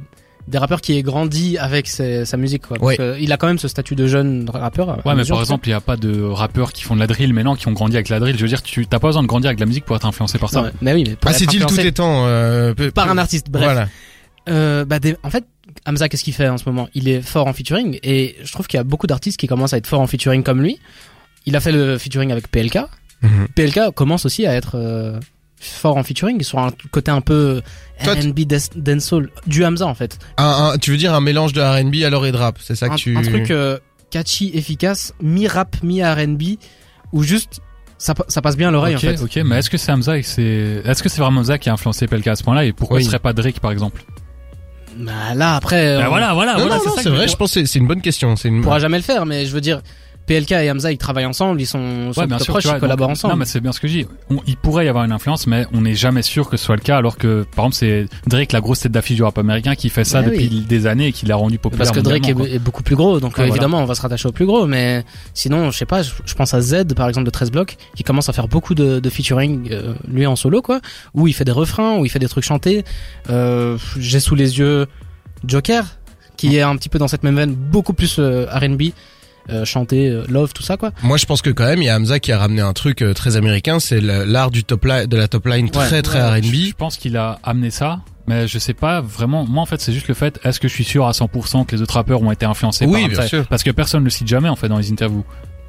des 0.48 0.58
rappeurs 0.58 0.80
qui 0.82 0.98
aient 0.98 1.04
grandi 1.04 1.58
avec 1.58 1.88
ses- 1.88 2.24
sa 2.25 2.38
musique 2.38 2.68
quoi. 2.68 2.82
Ouais. 2.82 2.96
Euh, 3.00 3.18
il 3.20 3.32
a 3.34 3.38
quand 3.38 3.48
même 3.48 3.60
ce 3.60 3.68
statut 3.68 3.96
de 3.96 4.08
jeune 4.08 4.50
rappeur. 4.50 5.06
Ouais, 5.06 5.13
mais 5.16 5.25
par 5.25 5.39
exemple, 5.42 5.68
il 5.68 5.72
y 5.72 5.74
a 5.74 5.82
pas 5.82 5.98
de 5.98 6.22
rappeurs 6.22 6.72
qui 6.74 6.84
font 6.84 6.96
de 6.96 7.00
la 7.01 7.08
drill 7.08 7.34
maintenant 7.34 7.56
qui 7.56 7.68
ont 7.68 7.74
grandi 7.74 7.96
avec 7.96 8.10
la 8.10 8.20
drill. 8.20 8.38
Je 8.38 8.42
veux 8.42 8.48
dire, 8.48 8.62
tu 8.62 8.88
t'as 8.88 9.00
pas 9.00 9.08
besoin 9.10 9.24
de 9.24 9.27
grandir 9.27 9.50
avec 9.50 9.60
la 9.60 9.66
musique 9.66 9.84
pour 9.86 9.96
être 9.96 10.06
influencé 10.06 10.38
par 10.39 10.50
ça. 10.50 10.63
Ouais, 10.63 10.72
mais 10.82 10.94
oui, 10.94 11.04
mais 11.08 11.16
pour 11.16 11.30
Ah, 11.30 11.34
c'est-il 11.34 11.66
tout 11.66 11.80
étant 11.80 12.25
euh, 12.27 12.74
par 12.94 13.10
un 13.10 13.18
artiste. 13.18 13.48
Bref. 13.50 13.63
Voilà. 13.66 13.88
Euh, 14.50 14.86
bah 14.86 15.00
des- 15.00 15.18
en 15.24 15.30
fait, 15.30 15.44
Hamza, 15.86 16.08
qu'est-ce 16.08 16.24
qu'il 16.24 16.34
fait 16.34 16.48
en 16.48 16.58
ce 16.58 16.63
moment? 16.66 16.88
Il 16.94 17.10
est 17.10 17.22
fort 17.22 17.48
en 17.48 17.54
featuring 17.54 18.00
et 18.04 18.38
je 18.44 18.51
trouve 18.54 18.68
qu'il 18.68 18.77
y 18.77 18.82
a 18.82 18.86
beaucoup 18.86 19.06
d'artistes 19.08 19.38
qui 19.38 19.48
commencent 19.48 19.74
à 19.74 19.77
être 19.77 19.88
forts 19.88 20.00
en 20.00 20.08
featuring 20.08 20.42
comme 20.44 20.62
lui. 20.62 20.80
Il 21.46 21.56
a 21.58 21.60
fait 21.60 21.74
le 21.74 21.98
featuring 21.98 22.32
avec 22.32 22.50
PLK. 22.50 22.77
Mhm. 23.22 23.48
PLK 23.56 23.92
commence 23.94 24.25
aussi 24.25 24.46
à 24.46 24.54
être 24.54 24.75
euh, 24.75 25.20
fort 25.59 25.97
en 25.97 26.03
featuring 26.03 26.41
sur 26.43 26.59
un 26.59 26.69
côté 26.91 27.09
un 27.11 27.21
peu 27.21 27.61
R&B 28.05 28.41
dance- 28.41 28.69
dancehall 28.75 29.29
du 29.47 29.65
Hamza 29.65 29.85
en 29.87 29.95
fait. 29.95 30.19
Un, 30.37 30.71
un- 30.73 30.77
tu 30.77 30.91
veux 30.91 30.97
dire 30.97 31.13
un 31.13 31.21
mélange 31.21 31.53
de 31.53 31.61
R&B 31.61 32.03
alors 32.05 32.25
et 32.25 32.31
de 32.31 32.37
rap, 32.37 32.59
c'est 32.61 32.75
ça 32.75 32.87
que 32.89 32.93
Un, 32.93 32.97
tu... 32.97 33.17
un 33.17 33.21
truc 33.23 33.49
euh, 33.51 33.77
catchy, 34.11 34.51
efficace, 34.53 35.13
mi 35.21 35.47
rap, 35.47 35.75
mi 35.83 36.03
R&B 36.03 36.43
ou 37.13 37.23
juste 37.23 37.59
ça, 37.97 38.13
ça 38.27 38.41
passe 38.43 38.55
bien 38.57 38.67
à 38.67 38.71
l'oreille 38.71 38.95
en 38.95 38.99
fait. 38.99 39.19
ok, 39.19 39.37
mais 39.43 39.57
est-ce 39.57 39.71
que 39.71 39.77
c'est 39.77 39.91
Hamza 39.91 40.17
et 40.17 40.21
c'est, 40.21 40.83
est-ce 40.85 41.01
que 41.01 41.09
c'est 41.09 41.19
vraiment 41.21 41.39
Hamza 41.41 41.57
qui 41.57 41.69
a 41.69 41.73
influencé 41.73 42.05
PLK 42.05 42.27
à 42.27 42.35
ce 42.35 42.43
point-là 42.43 42.63
et 42.65 42.71
pourquoi 42.73 42.97
Oui. 42.97 43.03
ce 43.03 43.09
serait 43.09 43.17
pas 43.19 43.33
Drake 43.33 43.59
par 43.59 43.71
exemple? 43.71 44.03
Bah 44.97 45.35
là 45.35 45.55
après 45.55 45.87
euh, 45.87 45.99
Bah 46.01 46.09
voilà, 46.09 46.33
voilà, 46.33 46.53
non, 46.53 46.59
voilà, 46.61 46.77
non, 46.77 46.83
non, 46.85 46.95
ça 46.95 47.01
c'est 47.03 47.09
vrai, 47.09 47.27
je- 47.27 47.31
je 47.31 47.35
pense 47.37 47.53
que 47.53 47.59
c'est- 47.61 47.65
c'est 47.65 47.79
une 47.79 47.87
bonne 47.87 48.01
question. 48.01 48.35
C'est 48.35 48.47
une... 48.49 48.59
on 48.59 48.63
pourra 48.63 48.79
jamais 48.79 48.97
le 48.97 49.03
faire 49.03 49.25
mais 49.25 49.45
je 49.45 49.51
veux 49.53 49.61
dire 49.61 49.81
PLK 50.27 50.51
et 50.51 50.69
Hamza 50.69 50.91
ils 50.91 50.98
travaillent 50.98 51.25
ensemble, 51.25 51.60
ils 51.62 51.65
sont, 51.65 52.13
sont 52.13 52.19
Ouais, 52.22 52.27
bien 52.27 52.38
sûr, 52.38 52.53
proches, 52.53 52.65
vois, 52.65 52.75
ils 52.75 52.79
collaborent 52.79 53.07
donc- 53.07 53.17
ensemble. 53.17 53.34
Non, 53.34 53.39
mais 53.39 53.46
c'est 53.46 53.60
bien 53.62 53.72
ce 53.72 53.79
que 53.79 53.88
je 53.88 53.93
dis. 54.00 54.07
On- 54.29 54.41
il 54.46 54.57
pourrait 54.57 54.86
y 54.86 54.89
avoir 54.89 55.05
une 55.05 55.12
influence, 55.12 55.48
mais 55.48 55.65
on 55.74 55.81
n'est 55.81 55.96
jamais 55.96 56.22
sûr 56.22 56.50
que 56.50 56.57
ce 56.57 56.65
soit 56.65 56.75
le 56.75 56.81
cas, 56.81 56.98
alors 56.98 57.17
que, 57.17 57.46
par 57.55 57.65
exemple, 57.65 57.75
c'est 57.75 58.05
Drake, 58.27 58.51
la 58.51 58.62
grosse 58.62 58.81
tête 58.81 58.91
d'affiche 58.91 59.15
du 59.15 59.24
rap 59.24 59.38
américain, 59.38 59.74
qui 59.75 59.89
fait 59.89 60.03
ça 60.03 60.22
Bah 60.22 60.29
depuis 60.29 60.50
oui. 60.51 60.65
des 60.67 60.86
années 60.86 61.07
et 61.07 61.12
qui 61.12 61.25
l'a 61.25 61.36
rendu 61.36 61.57
populaire. 61.57 61.86
Parce 61.88 61.98
que 61.98 62.03
Drake 62.03 62.27
est, 62.29 62.60
beaucoup 62.60 62.84
plus 62.84 62.96
gros, 62.96 63.19
donc 63.19 63.31
euh, 63.31 63.36
voilà. 63.38 63.50
évidemment 63.50 63.79
on 63.81 63.86
va 63.86 63.96
se 63.96 64.01
rattacher 64.01 64.27
au 64.27 64.31
plus 64.31 64.46
gros. 64.46 64.67
Mais 64.67 65.03
sinon, 65.34 65.72
je 65.72 65.77
sais 65.77 65.86
pas, 65.86 66.01
je, 66.03 66.12
je 66.25 66.34
pense 66.36 66.53
à 66.53 66.62
Z 66.62 66.84
par 66.96 67.07
exemple 67.07 67.25
de 67.25 67.31
13 67.31 67.50
blocs, 67.51 67.77
qui 67.96 68.03
commence 68.03 68.29
à 68.29 68.34
faire 68.34 68.48
beaucoup 68.48 68.75
de, 68.75 69.00
de 69.00 69.10
featuring 69.10 69.69
euh, 69.72 69.93
lui 70.12 70.25
en 70.27 70.36
solo 70.36 70.62
quoi, 70.62 70.81
où 71.13 71.27
il 71.27 71.34
fait 71.34 71.46
des 71.46 71.51
refrains, 71.51 71.98
où 71.98 72.05
il 72.05 72.10
fait 72.10 72.19
des 72.19 72.27
trucs 72.27 72.43
chantés. 72.43 72.84
Euh, 73.29 73.77
J'ai 73.98 74.19
sous 74.19 74.36
les 74.36 74.60
yeux 74.60 74.88
Joker, 75.46 75.86
qui 76.36 76.55
est 76.57 76.62
un 76.62 76.75
petit 76.75 76.89
peu 76.89 77.00
dans 77.00 77.07
cette 77.07 77.24
même 77.24 77.36
veine, 77.36 77.53
beaucoup 77.53 77.93
plus 77.93 78.17
euh, 78.19 78.46
R&B, 78.51 78.91
euh, 79.50 79.66
chanté, 79.66 80.10
euh, 80.10 80.24
love, 80.30 80.54
tout 80.54 80.63
ça 80.63 80.77
quoi. 80.77 80.92
Moi, 81.04 81.18
je 81.18 81.25
pense 81.25 81.42
que 81.42 81.50
quand 81.50 81.66
même, 81.66 81.82
il 81.82 81.86
y 81.86 81.89
a 81.89 81.96
Hamza 81.98 82.20
qui 82.20 82.32
a 82.32 82.38
ramené 82.39 82.62
un 82.62 82.74
truc 82.74 83.01
euh, 83.01 83.13
très 83.13 83.38
américain, 83.38 83.80
c'est 83.80 84.01
le- 84.01 84.24
l'art 84.25 84.51
du 84.51 84.63
top 84.63 84.86
line, 84.86 85.06
de 85.06 85.18
la 85.18 85.27
top 85.27 85.46
line 85.48 85.70
très 85.70 85.92
Ouais. 85.92 86.01
très 86.01 86.20
quoi. 86.20 86.32
R&B. 86.36 86.44
Je 86.70 86.74
pense 86.74 86.98
qu'il 86.98 87.18
a 87.18 87.39
amené 87.44 87.70
ça. 87.72 88.00
Mais 88.30 88.46
je 88.46 88.60
sais 88.60 88.74
pas 88.74 89.00
vraiment. 89.00 89.46
Moi, 89.46 89.63
en 89.63 89.66
fait, 89.66 89.80
c'est 89.80 89.94
juste 89.94 90.10
le 90.10 90.13
fait. 90.13 90.38
Est-ce 90.44 90.60
que 90.60 90.68
je 90.68 90.74
suis 90.74 90.84
sûr 90.84 91.08
à 91.08 91.12
100% 91.13 91.63
que 91.66 91.75
les 91.75 91.82
autres 91.82 91.94
rappeurs 91.94 92.22
ont 92.22 92.32
été 92.32 92.46
influencés 92.46 92.86
Oui, 92.86 93.01
par 93.04 93.10
bien 93.10 93.22
sûr. 93.22 93.48
Parce 93.48 93.63
que 93.63 93.72
personne 93.72 94.01
ne 94.01 94.06
le 94.06 94.10
cite 94.10 94.27
jamais 94.27 94.50
en 94.50 94.58
fait 94.58 94.68
dans 94.68 94.77
les 94.80 94.92
interviews. 94.92 95.24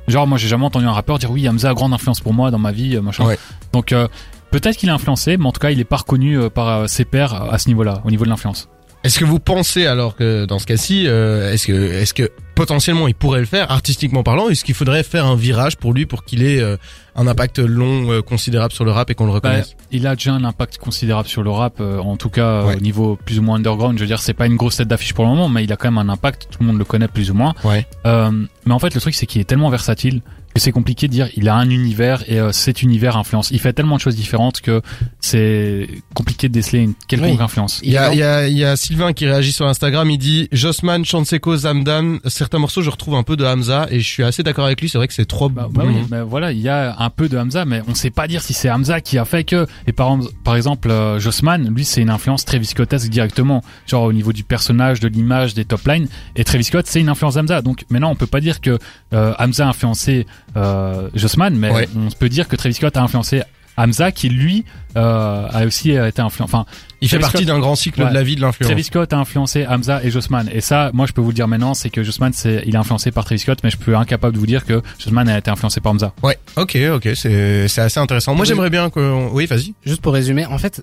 Genre, 0.09 0.27
moi, 0.27 0.39
j'ai 0.39 0.49
jamais 0.49 0.65
entendu 0.65 0.87
un 0.87 0.93
rappeur 0.93 1.19
dire 1.21 1.31
oui, 1.31 1.49
Hamza 1.49 1.71
a 1.71 1.75
grande 1.75 1.93
influence 1.93 2.21
pour 2.21 2.33
moi 2.35 2.51
dans 2.51 2.59
ma 2.59 2.73
vie, 2.73 2.97
machin. 3.01 3.25
Ouais. 3.27 3.39
Donc, 3.73 3.93
euh, 3.93 4.09
peut-être 4.51 4.77
qu'il 4.77 4.91
a 4.91 4.95
influencé, 4.95 5.37
mais 5.37 5.47
en 5.47 5.53
tout 5.53 5.61
cas, 5.61 5.71
il 5.71 5.79
est 5.79 5.85
pas 5.85 5.99
reconnu 5.99 6.37
euh, 6.37 6.49
par 6.51 6.69
euh, 6.69 6.87
ses 6.89 7.05
pairs 7.05 7.35
à 7.53 7.59
ce 7.59 7.69
niveau-là, 7.69 8.01
au 8.05 8.11
niveau 8.11 8.25
de 8.25 8.31
l'influence. 8.31 8.69
Est-ce 9.05 9.21
que 9.21 9.25
vous 9.25 9.39
pensez 9.39 9.87
alors 9.87 10.17
que 10.17 10.45
dans 10.47 10.59
ce 10.59 10.67
cas-ci, 10.67 11.05
euh, 11.07 11.53
est-ce 11.53 11.67
que 11.69 11.73
est-ce 11.73 12.13
que 12.13 12.31
potentiellement 12.59 13.09
il 13.09 13.15
pourrait 13.15 13.41
le 13.41 13.47
faire 13.47 13.71
artistiquement 13.71 14.23
parlant 14.23 14.49
Est-ce 14.49 14.65
qu'il 14.65 14.75
faudrait 14.75 15.03
faire 15.05 15.25
un 15.27 15.37
virage 15.37 15.77
pour 15.77 15.93
lui 15.95 16.05
pour 16.07 16.25
qu'il 16.25 16.43
ait 16.43 16.61
euh, 16.61 16.77
un 17.17 17.27
impact 17.27 17.59
long 17.61 18.11
euh, 18.13 18.21
considérable 18.23 18.73
sur 18.75 18.85
le 18.85 18.91
rap 18.91 19.11
et 19.11 19.15
qu'on 19.15 19.25
le 19.27 19.31
Bah, 19.31 19.37
reconnaisse 19.37 19.77
il 19.91 20.07
a 20.07 20.15
déjà 20.17 20.33
un 20.35 20.45
impact 20.45 20.77
considérable 20.79 21.29
sur 21.29 21.43
le 21.43 21.51
rap, 21.51 21.81
euh, 21.81 21.99
en 21.99 22.17
tout 22.17 22.29
cas 22.31 22.43
euh, 22.47 22.65
Ouais. 22.67 22.77
au 22.77 22.81
niveau 22.81 23.17
plus 23.25 23.39
ou 23.39 23.43
moins 23.43 23.57
underground. 23.57 23.97
Je 23.97 24.03
veux 24.03 24.07
dire, 24.09 24.21
c'est 24.21 24.35
pas 24.35 24.47
une 24.47 24.57
grosse 24.57 24.77
tête 24.77 24.89
d'affiche 24.89 25.15
pour 25.15 25.25
le 25.25 25.31
moment, 25.31 25.49
mais 25.49 25.65
il 25.65 25.73
a 25.73 25.77
quand 25.77 25.91
même 25.91 25.97
un 25.99 26.13
impact. 26.13 26.49
Tout 26.51 26.59
le 26.61 26.67
monde 26.67 26.77
le 26.79 26.85
connaît 26.85 27.09
plus 27.09 27.31
ou 27.31 27.35
moins. 27.35 27.55
Ouais. 27.65 27.87
Euh, 28.07 28.31
mais 28.67 28.75
en 28.75 28.79
fait, 28.79 28.95
le 28.95 29.01
truc 29.01 29.15
c'est 29.15 29.25
qu'il 29.27 29.41
est 29.41 29.45
tellement 29.45 29.71
versatile 29.71 30.21
que 30.55 30.61
c'est 30.61 30.73
compliqué 30.73 31.09
de 31.09 31.13
dire 31.13 31.29
il 31.37 31.49
a 31.49 31.55
un 31.55 31.69
univers 31.71 32.23
et 32.27 32.39
euh, 32.41 32.53
cet 32.53 32.83
univers 32.83 33.17
influence. 33.17 33.51
Il 33.51 33.61
fait 33.61 33.73
tellement 33.73 33.97
de 33.97 34.01
choses 34.01 34.17
différentes 34.17 34.61
que 34.61 34.83
c'est 35.21 35.89
compliqué 36.15 36.49
de 36.49 36.55
déceler 36.55 36.81
une 36.81 36.95
quelconque 37.07 37.37
Oui. 37.39 37.43
influence. 37.45 37.81
Il 37.83 37.93
y 37.93 37.97
a, 37.97 38.13
Il 38.13 38.17
il 38.17 38.21
y, 38.21 38.23
a, 38.23 38.49
il 38.49 38.59
y 38.59 38.65
a 38.65 38.77
Sylvain 38.77 39.13
qui 39.13 39.27
réagit 39.27 39.53
sur 39.53 39.67
Instagram, 39.67 40.11
il 40.11 40.19
dit 40.19 40.49
Jossman, 40.53 41.05
Chanseko, 41.05 41.57
Zamdan, 41.57 42.19
certains 42.49 42.61
morceaux 42.61 42.81
je 42.81 42.89
retrouve 42.89 43.15
un 43.15 43.23
peu 43.23 43.37
de 43.37 43.45
Hamza 43.45 43.87
et 43.91 44.01
je 44.01 44.09
suis 44.09 44.23
assez 44.23 44.43
d'accord 44.43 44.65
avec 44.65 44.81
lui, 44.81 44.89
c'est 44.89 44.97
vrai 44.97 45.07
que 45.07 45.13
c'est 45.13 45.27
trop 45.27 45.51
Bah, 45.51 45.69
bah 45.71 45.83
oui, 45.87 45.97
mais 46.11 46.23
voilà, 46.23 46.51
il 46.51 46.59
y 46.61 46.69
a 46.71 46.97
un 46.99 47.11
peu 47.11 47.29
de 47.29 47.37
Hamza, 47.37 47.67
mais 47.67 47.83
on 47.87 47.95
sait 47.95 48.09
pas 48.11 48.27
dire 48.27 48.41
si 48.41 48.55
c'est 48.55 48.71
Hamza 48.71 49.03
qui 49.03 49.19
a 49.19 49.27
fait 49.27 49.45
que. 49.45 49.67
Et 49.87 49.93
par, 49.93 50.17
par 50.45 50.57
exemple, 50.57 50.91
euh, 50.91 51.19
Jossman, 51.21 51.69
lui, 51.75 51.85
c'est 51.85 52.01
une 52.01 52.09
influence 52.09 52.47
Travis 52.47 52.65
Scottesque 52.67 53.11
directement, 53.11 53.63
genre 53.87 54.05
au 54.05 54.13
niveau 54.15 54.33
du 54.33 54.45
personnage, 54.45 54.99
de 55.01 55.09
l'image, 55.09 55.53
des 55.53 55.67
top 55.67 55.87
lines. 55.87 56.09
Et 56.37 56.45
Travis 56.45 56.65
Scott, 56.65 56.87
c'est 56.89 57.01
une 57.01 57.11
influence 57.11 57.37
Hamza. 57.37 57.61
Donc 57.61 57.85
maintenant, 57.91 58.11
on 58.11 58.17
peut 58.17 58.27
pas 58.27 58.41
dire 58.41 58.63
que 58.63 58.79
euh, 59.13 59.35
Hamza 59.39 59.67
a 59.67 59.69
influencé 59.69 60.27
euh, 60.57 61.11
Jossman, 61.15 61.55
mais 61.55 61.71
Ouais. 61.71 61.89
on 61.97 62.09
peut 62.19 62.31
dire 62.31 62.49
que 62.49 62.57
Travis 62.57 62.75
Scott 62.77 62.97
a 62.97 63.03
influencé 63.03 63.43
Hamza, 63.79 64.13
qui 64.13 64.29
lui 64.29 64.65
euh, 64.97 65.47
a 65.51 65.65
aussi 65.65 65.93
été 65.93 66.21
influencé. 66.21 66.43
Enfin, 66.53 66.67
Il 67.01 67.09
fait 67.09 67.19
Travis 67.19 67.23
partie 67.33 67.45
Scott- 67.45 67.55
d'un 67.55 67.61
grand 67.61 67.77
cycle 67.77 68.03
Ouais. 68.03 68.09
de 68.11 68.15
la 68.15 68.23
vie 68.23 68.35
de 68.37 68.41
l'influence. 68.41 68.69
Travis 68.69 68.85
Scott 68.85 69.13
a 69.13 69.17
influencé 69.19 69.65
Hamza 69.67 70.03
et 70.03 70.11
Jossman. 70.11 70.49
Et 70.53 70.61
ça, 70.61 70.91
moi, 70.93 71.07
je 71.07 71.13
peux 71.13 71.21
vous 71.21 71.29
le 71.31 71.35
dire 71.35 71.47
maintenant, 71.49 71.75
c'est 71.75 71.89
que 71.91 72.03
Jossman, 72.03 72.33
c'est, 72.33 72.65
il 72.67 72.75
est 72.75 72.79
influencé 72.79 73.11
par 73.13 73.25
Travis 73.25 73.39
Scott, 73.41 73.59
mais 73.63 73.71
je 73.71 73.77
peux 73.77 73.97
incapable 73.97 74.35
de 74.35 74.39
vous 74.41 74.47
dire 74.47 74.65
que 74.67 74.83
Jossman 74.99 75.29
a 75.29 75.39
été 75.39 75.51
influencé 75.51 75.81
par 75.81 75.93
Hamza. 75.93 76.13
Ouais, 76.23 76.39
ok, 76.57 76.77
ok, 76.97 77.09
c'est 77.15 77.69
c'est 77.69 77.81
assez 77.81 78.01
intéressant. 78.01 78.35
Moi 78.35 78.43
Oui. 78.43 78.49
j'aimerais 78.49 78.71
bien 78.71 78.91
que... 78.91 79.29
Oui, 79.31 79.47
vas-y. 79.47 79.75
Juste 79.87 80.01
pour 80.03 80.13
résumer, 80.13 80.45
en 80.47 80.59
fait, 80.59 80.83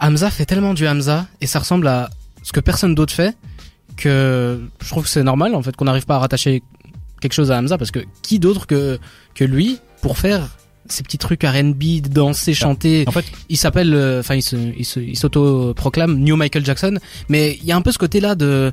Hamza 0.00 0.30
fait 0.30 0.44
tellement 0.44 0.74
du 0.74 0.86
Hamza 0.86 1.26
et 1.40 1.46
ça 1.46 1.58
ressemble 1.60 1.88
à 1.88 2.10
ce 2.42 2.52
que 2.52 2.60
personne 2.60 2.94
d'autre 2.94 3.14
fait 3.14 3.34
que 3.96 4.60
je 4.82 4.88
trouve 4.88 5.04
que 5.04 5.08
c'est 5.08 5.22
normal 5.22 5.54
en 5.54 5.62
fait 5.62 5.74
qu'on 5.74 5.86
n'arrive 5.86 6.04
pas 6.04 6.16
à 6.16 6.18
rattacher 6.18 6.62
quelque 7.20 7.32
chose 7.32 7.50
à 7.50 7.58
Hamza 7.58 7.78
parce 7.78 7.90
que 7.90 8.00
qui 8.22 8.38
d'autre 8.38 8.66
que 8.66 8.98
que 9.34 9.44
lui 9.44 9.78
pour 10.02 10.18
faire 10.18 10.42
ces 10.92 11.02
petits 11.02 11.18
trucs 11.18 11.42
R&B, 11.42 12.00
danser, 12.08 12.54
chanter. 12.54 13.04
En 13.06 13.12
fait, 13.12 13.24
Il 13.48 13.56
s'appelle, 13.56 13.94
euh, 13.94 14.20
enfin, 14.20 14.36
il 14.36 15.16
s'auto-proclame 15.16 16.18
New 16.18 16.36
Michael 16.36 16.64
Jackson. 16.64 16.98
Mais 17.28 17.58
il 17.60 17.66
y 17.66 17.72
a 17.72 17.76
un 17.76 17.82
peu 17.82 17.92
ce 17.92 17.98
côté-là 17.98 18.34
de 18.34 18.72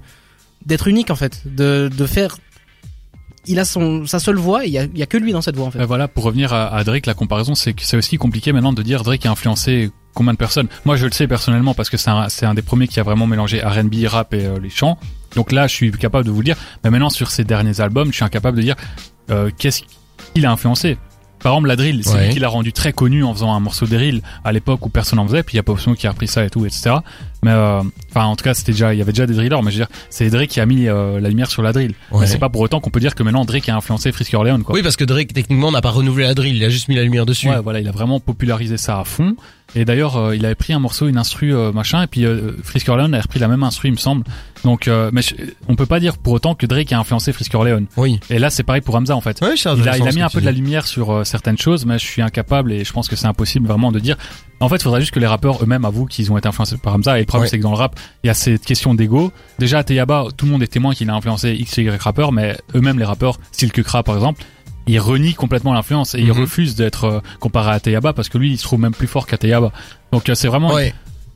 d'être 0.66 0.88
unique 0.88 1.12
en 1.12 1.16
fait, 1.16 1.42
de 1.46 1.90
de 1.96 2.06
faire. 2.06 2.38
Il 3.46 3.60
a 3.60 3.66
son 3.66 4.06
sa 4.06 4.20
seule 4.20 4.38
voix. 4.38 4.64
et 4.66 4.68
Il 4.68 4.74
y 4.74 4.78
a, 4.78 4.84
il 4.84 4.98
y 4.98 5.04
a 5.04 5.06
que 5.06 5.18
lui 5.18 5.34
dans 5.34 5.42
cette 5.42 5.56
voix 5.58 5.68
en 5.68 5.72
fait. 5.72 5.80
Euh, 5.80 5.86
voilà, 5.86 6.08
pour 6.08 6.24
revenir 6.24 6.54
à, 6.54 6.74
à 6.74 6.84
Drake, 6.84 7.06
la 7.06 7.14
comparaison, 7.14 7.56
c'est 7.56 7.74
que 7.74 7.84
c'est 7.84 7.98
aussi 7.98 8.18
compliqué 8.18 8.54
maintenant 8.54 8.72
de 8.74 8.82
dire 8.82 9.04
Drake 9.04 9.26
a 9.26 9.32
influencé 9.32 9.92
combien 10.14 10.34
de 10.34 10.38
personnes. 10.38 10.68
Moi, 10.86 10.96
je 10.96 11.06
le 11.06 11.12
sais 11.12 11.28
personnellement 11.28 11.74
parce 11.74 11.90
que 11.90 11.98
c'est 11.98 12.10
un, 12.10 12.30
c'est 12.30 12.46
un 12.46 12.54
des 12.54 12.62
premiers 12.62 12.88
qui 12.88 13.00
a 13.00 13.04
vraiment 13.04 13.28
mélangé 13.28 13.60
R&B, 13.62 13.96
rap 14.06 14.34
et 14.34 14.46
euh, 14.46 14.60
les 14.60 14.70
chants. 14.70 14.98
Donc 15.36 15.52
là, 15.52 15.68
je 15.68 15.74
suis 15.74 15.92
capable 15.92 16.26
de 16.26 16.32
vous 16.32 16.40
le 16.40 16.46
dire. 16.46 16.58
Mais 16.84 16.90
maintenant, 16.90 17.10
sur 17.10 17.32
ses 17.32 17.44
derniers 17.44 17.82
albums, 17.82 18.10
je 18.10 18.16
suis 18.16 18.24
incapable 18.24 18.58
de 18.58 18.62
dire 18.62 18.76
euh, 19.32 19.50
qu'est-ce 19.58 19.82
qu'il 20.34 20.46
a 20.46 20.52
influencé. 20.52 20.98
Par 21.44 21.54
exemple, 21.54 21.68
la 21.68 21.76
drill, 21.76 22.02
c'est 22.04 22.14
Ouais. 22.16 22.26
lui 22.28 22.34
qui 22.34 22.40
l'a 22.40 22.48
rendu 22.48 22.74
très 22.74 22.94
connu 22.94 23.24
en 23.24 23.34
faisant 23.34 23.54
un 23.54 23.60
morceau 23.60 23.86
de 23.86 23.92
drill 23.92 24.22
à 24.44 24.52
l'époque 24.52 24.86
où 24.86 24.90
personne 24.90 25.20
en 25.20 25.28
faisait. 25.28 25.44
Puis 25.44 25.54
il 25.56 25.58
y 25.58 25.60
a 25.60 25.64
Pop 25.64 25.80
Smoke 25.80 25.98
qui 25.98 26.08
a 26.08 26.12
repris 26.12 26.28
ça 26.28 26.44
et 26.46 26.50
tout, 26.50 26.66
etc. 26.66 26.96
Mais 27.44 27.52
euh, 27.52 27.82
enfin, 28.12 28.26
en 28.26 28.36
tout 28.38 28.44
cas, 28.46 28.54
c'était 28.54 28.72
déjà, 28.72 28.94
il 28.94 28.98
y 28.98 29.02
avait 29.02 29.12
déjà 29.12 29.26
des 29.28 29.34
drillers. 29.34 29.58
Mais 29.64 29.72
je 29.72 29.80
veux 29.80 29.86
dire, 29.86 29.96
c'est 30.10 30.30
Drake 30.30 30.50
qui 30.50 30.62
a 30.62 30.66
mis 30.66 30.88
euh, 30.88 31.20
la 31.20 31.28
lumière 31.30 31.52
sur 31.52 31.62
la 31.62 31.74
drill. 31.74 31.94
Ouais. 32.12 32.22
Mais 32.22 32.28
c'est 32.28 32.38
pas 32.38 32.48
pour 32.50 32.62
autant 32.62 32.80
qu'on 32.80 32.90
peut 32.90 33.02
dire 33.02 33.14
que 33.16 33.24
maintenant 33.24 33.44
Drake 33.44 33.68
a 33.68 33.76
influencé 33.76 34.12
Frisky 34.14 34.36
Orleans, 34.38 34.62
quoi. 34.62 34.74
Oui, 34.74 34.82
parce 34.82 34.96
que 34.96 35.04
Drake, 35.04 35.34
techniquement, 35.34 35.72
n'a 35.72 35.82
pas 35.82 35.90
renouvelé 35.92 36.26
la 36.26 36.34
drill, 36.34 36.56
il 36.56 36.64
a 36.64 36.70
juste 36.70 36.88
mis 36.88 36.96
la 36.96 37.04
lumière 37.04 37.26
dessus. 37.26 37.50
Ouais, 37.50 37.60
voilà, 37.62 37.82
il 37.82 37.88
a 37.88 37.92
vraiment 37.92 38.20
popularisé 38.22 38.78
ça 38.78 39.00
à 39.00 39.04
fond. 39.04 39.36
Et 39.76 39.86
d'ailleurs, 39.86 40.18
euh, 40.18 40.36
il 40.36 40.46
avait 40.46 40.56
pris 40.56 40.72
un 40.72 40.80
morceau, 40.80 41.08
une 41.08 41.18
instru, 41.18 41.54
euh, 41.54 41.72
machin, 41.72 42.04
et 42.04 42.08
puis 42.08 42.26
euh, 42.26 42.52
Frisk 42.64 42.88
Orleans 42.90 43.12
a 43.12 43.20
repris 43.22 43.40
la 43.40 43.48
même 43.48 43.64
instru, 43.64 43.88
il 43.90 43.92
me 43.94 43.98
semble. 43.98 44.24
Donc, 44.64 44.88
euh, 44.88 45.10
mais 45.14 45.22
je- 45.22 45.36
on 45.68 45.76
peut 45.76 45.86
pas 45.86 46.00
dire 46.00 46.18
pour 46.18 46.32
autant 46.34 46.56
que 46.56 46.66
Drake 46.66 46.92
a 46.94 47.00
influencé 47.00 47.34
Frisk 47.34 47.54
Orleans. 47.54 47.84
Oui. 47.98 48.20
Et 48.30 48.40
là, 48.40 48.50
c'est 48.50 48.64
pareil 48.64 48.82
pour 48.82 48.96
Hamza 48.96 49.16
en 49.16 49.20
fait. 49.22 49.38
C'est 49.40 49.46
Il 49.76 49.90
a, 49.90 49.98
il 49.98 50.08
a 50.08 50.12
mis 50.12 50.22
un 50.22 50.30
peu 50.30 50.40
de 50.40 50.46
la 50.46 50.52
lumière 50.54 50.88
sur 50.88 51.12
euh, 51.12 51.24
certaines 51.26 51.58
choses, 51.58 51.86
mais 51.86 52.00
je 52.00 52.06
suis 52.06 52.22
incapable 52.22 52.72
et 52.72 52.86
je 52.86 52.94
pense 52.94 53.10
que 53.10 53.16
c'est 53.18 53.28
impossible 53.28 53.68
vraiment 53.68 53.92
de 53.92 54.00
dire. 54.00 54.18
En 54.62 54.70
fait, 54.70 54.78
il 54.78 54.84
faudrait 54.84 55.02
juste 55.02 55.12
que 55.14 55.20
les 55.20 55.28
rappeurs 55.28 55.62
eux-mêmes 55.62 55.84
avouent 55.84 56.06
qu'ils 56.06 56.32
ont 56.32 56.38
été 56.38 56.48
influencés 56.48 56.78
par 56.78 56.96
Hamza. 56.96 57.18
Et 57.18 57.22
le 57.22 57.26
problème, 57.26 57.44
Ouais. 57.44 57.50
c'est 57.50 57.58
que 57.58 57.64
dans 57.64 57.72
le 57.72 57.78
rap, 57.78 58.00
il 58.24 58.28
y 58.28 58.30
a 58.30 58.34
cette 58.34 58.64
question 58.64 58.94
d'ego. 58.96 59.34
Déjà, 59.60 59.80
à 59.80 59.84
Teyaba, 59.84 60.28
tout 60.38 60.46
le 60.46 60.52
monde 60.54 60.64
est 60.64 60.68
témoin 60.68 60.94
qu'il 60.94 61.10
a 61.10 61.14
influencé 61.14 61.52
X, 61.52 61.76
Y 61.78 61.98
rappeurs, 62.02 62.32
mais 62.32 62.56
eux-mêmes, 62.74 62.98
les 63.00 63.06
rappeurs, 63.06 63.40
style 63.52 63.74
Kukra 63.74 64.04
par 64.04 64.16
exemple, 64.16 64.44
ils 64.88 65.00
renient 65.00 65.34
complètement 65.34 65.74
l'influence 65.74 66.16
et 66.16 66.20
ils 66.20 66.28
Mhm. 66.32 66.40
refusent 66.42 66.76
d'être 66.76 67.04
euh, 67.06 67.20
comparés 67.42 67.72
à 67.72 67.80
Teyaba 67.82 68.14
parce 68.14 68.30
que 68.30 68.38
lui, 68.38 68.52
il 68.54 68.58
se 68.58 68.64
trouve 68.64 68.80
même 68.80 68.94
plus 68.94 69.08
fort 69.08 69.28
qu'à 69.28 69.38
Teyaba. 69.38 69.72
Donc, 70.14 70.30
euh, 70.30 70.36
c'est 70.36 70.48
vraiment 70.48 70.74
Ouais. 70.74 70.94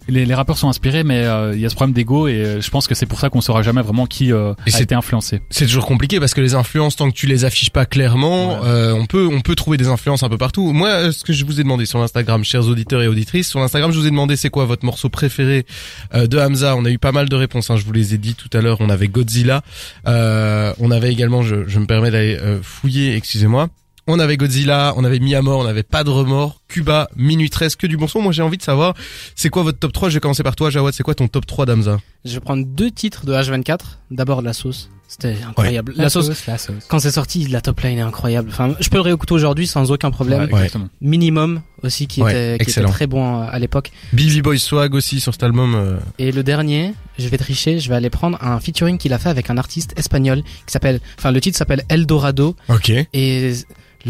Les, 0.08 0.26
les 0.26 0.34
rappeurs 0.36 0.58
sont 0.58 0.70
inspirés, 0.70 1.04
mais 1.04 1.24
euh, 1.24 1.54
il 1.56 1.60
y 1.62 1.66
a 1.66 1.70
ce 1.70 1.76
problème 1.76 1.94
d'ego 1.94 2.28
et 2.28 2.34
euh, 2.34 2.62
je 2.62 2.70
pense 2.70 2.88
que 2.88 2.96
c'est 2.96 3.06
pour 3.06 3.20
ça 3.20 3.30
qu'on 3.30 3.42
saura 3.42 3.62
jamais 3.62 3.82
vraiment 3.82 4.06
qui 4.06 4.32
euh, 4.32 4.54
a 4.74 4.82
été 4.82 4.96
influencé. 4.96 5.42
C'est 5.50 5.66
toujours 5.66 5.86
compliqué 5.86 6.20
parce 6.20 6.34
que 6.34 6.42
les 6.42 6.56
influences, 6.56 6.96
tant 6.96 7.10
que 7.10 7.16
tu 7.16 7.28
les 7.28 7.46
affiches 7.46 7.70
pas 7.70 7.86
clairement, 7.86 8.62
Ouais. 8.62 8.68
euh, 8.68 8.94
on 8.94 9.06
peut 9.06 9.28
on 9.32 9.42
peut 9.42 9.56
trouver 9.56 9.78
des 9.78 9.88
influences 9.88 10.24
un 10.24 10.30
peu 10.30 10.38
partout. 10.38 10.72
Moi, 10.74 11.12
ce 11.12 11.24
que 11.24 11.34
je 11.34 11.46
vous 11.46 11.60
ai 11.60 11.64
demandé 11.64 11.86
sur 11.86 12.00
l'Instagram, 12.00 12.44
chers 12.44 12.68
auditeurs 12.68 13.02
et 13.02 13.08
auditrices, 13.08 13.48
sur 13.50 13.60
l'Instagram, 13.60 13.92
je 13.92 14.00
vous 14.00 14.08
ai 14.08 14.12
demandé 14.12 14.36
c'est 14.36 14.50
quoi 14.50 14.66
votre 14.66 14.86
morceau 14.86 15.10
préféré 15.10 15.66
euh, 16.14 16.28
de 16.28 16.38
Hamza. 16.38 16.76
On 16.76 16.86
a 16.86 16.90
eu 16.90 16.98
pas 17.00 17.12
mal 17.12 17.30
de 17.30 17.36
réponses. 17.36 17.70
Hein, 17.70 17.76
je 17.78 17.84
vous 17.86 17.92
les 17.94 18.14
ai 18.14 18.18
dit 18.18 18.36
tout 18.36 18.50
à 18.58 18.62
l'heure. 18.62 18.78
On 18.82 18.90
avait 18.90 19.08
Godzilla. 19.08 19.62
Euh, 20.08 20.74
on 20.80 20.92
avait 20.92 21.12
également, 21.12 21.42
je, 21.44 21.68
je 21.68 21.80
me 21.80 21.86
permets 21.86 22.12
d'aller 22.12 22.38
euh, 22.42 22.60
fouiller, 22.62 23.16
excusez-moi. 23.16 23.70
On 24.08 24.20
avait 24.20 24.38
Godzilla, 24.38 24.94
on 24.96 25.04
avait 25.04 25.20
Miyamor, 25.20 25.60
on 25.60 25.66
avait 25.66 25.84
Pas 25.84 26.04
de 26.04 26.10
remords, 26.10 26.62
Cuba, 26.70 27.10
Minuit 27.16 27.50
13, 27.50 27.76
que 27.76 27.88
du 27.88 27.98
bon 27.98 28.08
son. 28.08 28.22
Moi, 28.22 28.32
j'ai 28.32 28.42
envie 28.42 28.58
de 28.58 28.64
savoir, 28.64 28.94
c'est 29.36 29.50
quoi 29.50 29.64
votre 29.64 29.80
top 29.80 29.92
3 29.92 30.10
Je 30.10 30.14
vais 30.16 30.20
commencer 30.22 30.44
par 30.44 30.56
toi, 30.56 30.70
Jawad. 30.70 30.94
C'est 30.94 31.04
quoi 31.04 31.14
ton 31.16 31.28
top 31.28 31.46
3 31.46 31.66
d'Hamza 31.66 32.00
Je 32.26 32.34
vais 32.34 32.40
prendre 32.40 32.66
deux 32.66 32.90
titres 32.92 33.26
de 33.26 33.34
H24. 33.34 33.80
D'abord 34.12 34.42
la 34.42 34.54
sauce. 34.54 34.90
C'était 35.10 35.38
incroyable. 35.48 35.94
La, 35.96 36.10
sauce. 36.10 36.46
la 36.48 36.58
sauce. 36.58 36.84
Quand 36.90 37.00
c'est 37.00 37.12
sorti, 37.12 37.48
la 37.48 37.62
top 37.62 37.80
line 37.82 37.98
est 37.98 38.02
incroyable. 38.02 38.50
Enfin, 38.52 38.76
je 38.80 38.90
peux 38.90 38.98
le 38.98 39.02
réécouter 39.02 39.34
aujourd'hui 39.34 39.66
sans 39.66 39.90
aucun 39.92 40.12
problème. 40.12 40.42
Ouais, 40.42 40.48
exactement. 40.52 40.90
Minimum 41.00 41.62
aussi 41.82 42.08
qui 42.08 42.22
Ouais, 42.22 42.56
était 42.56 42.66
qui 42.66 42.72
était 42.72 42.84
très 42.90 43.08
bon 43.08 43.42
à 43.42 43.58
l'époque. 43.58 43.92
Billy 44.12 44.42
Boy 44.42 44.60
Swag 44.60 44.94
aussi 44.96 45.22
sur 45.22 45.32
cet 45.34 45.44
album. 45.44 45.76
euh, 45.76 45.98
Et 46.20 46.34
le 46.34 46.44
dernier, 46.44 46.94
je 47.18 47.28
vais 47.30 47.38
tricher, 47.38 47.80
je 47.80 47.88
vais 47.88 47.96
aller 47.96 48.10
prendre 48.10 48.38
un 48.44 48.60
featuring 48.60 48.98
qu'il 48.98 49.14
a 49.14 49.18
fait 49.18 49.30
avec 49.30 49.50
un 49.50 49.58
artiste 49.58 49.94
espagnol 49.98 50.44
qui 50.66 50.74
s'appelle, 50.74 51.00
enfin 51.18 51.32
le 51.32 51.40
titre 51.40 51.58
s'appelle 51.58 51.84
Eldorado 51.88 52.58
Ok. 52.68 52.92
et 53.14 53.54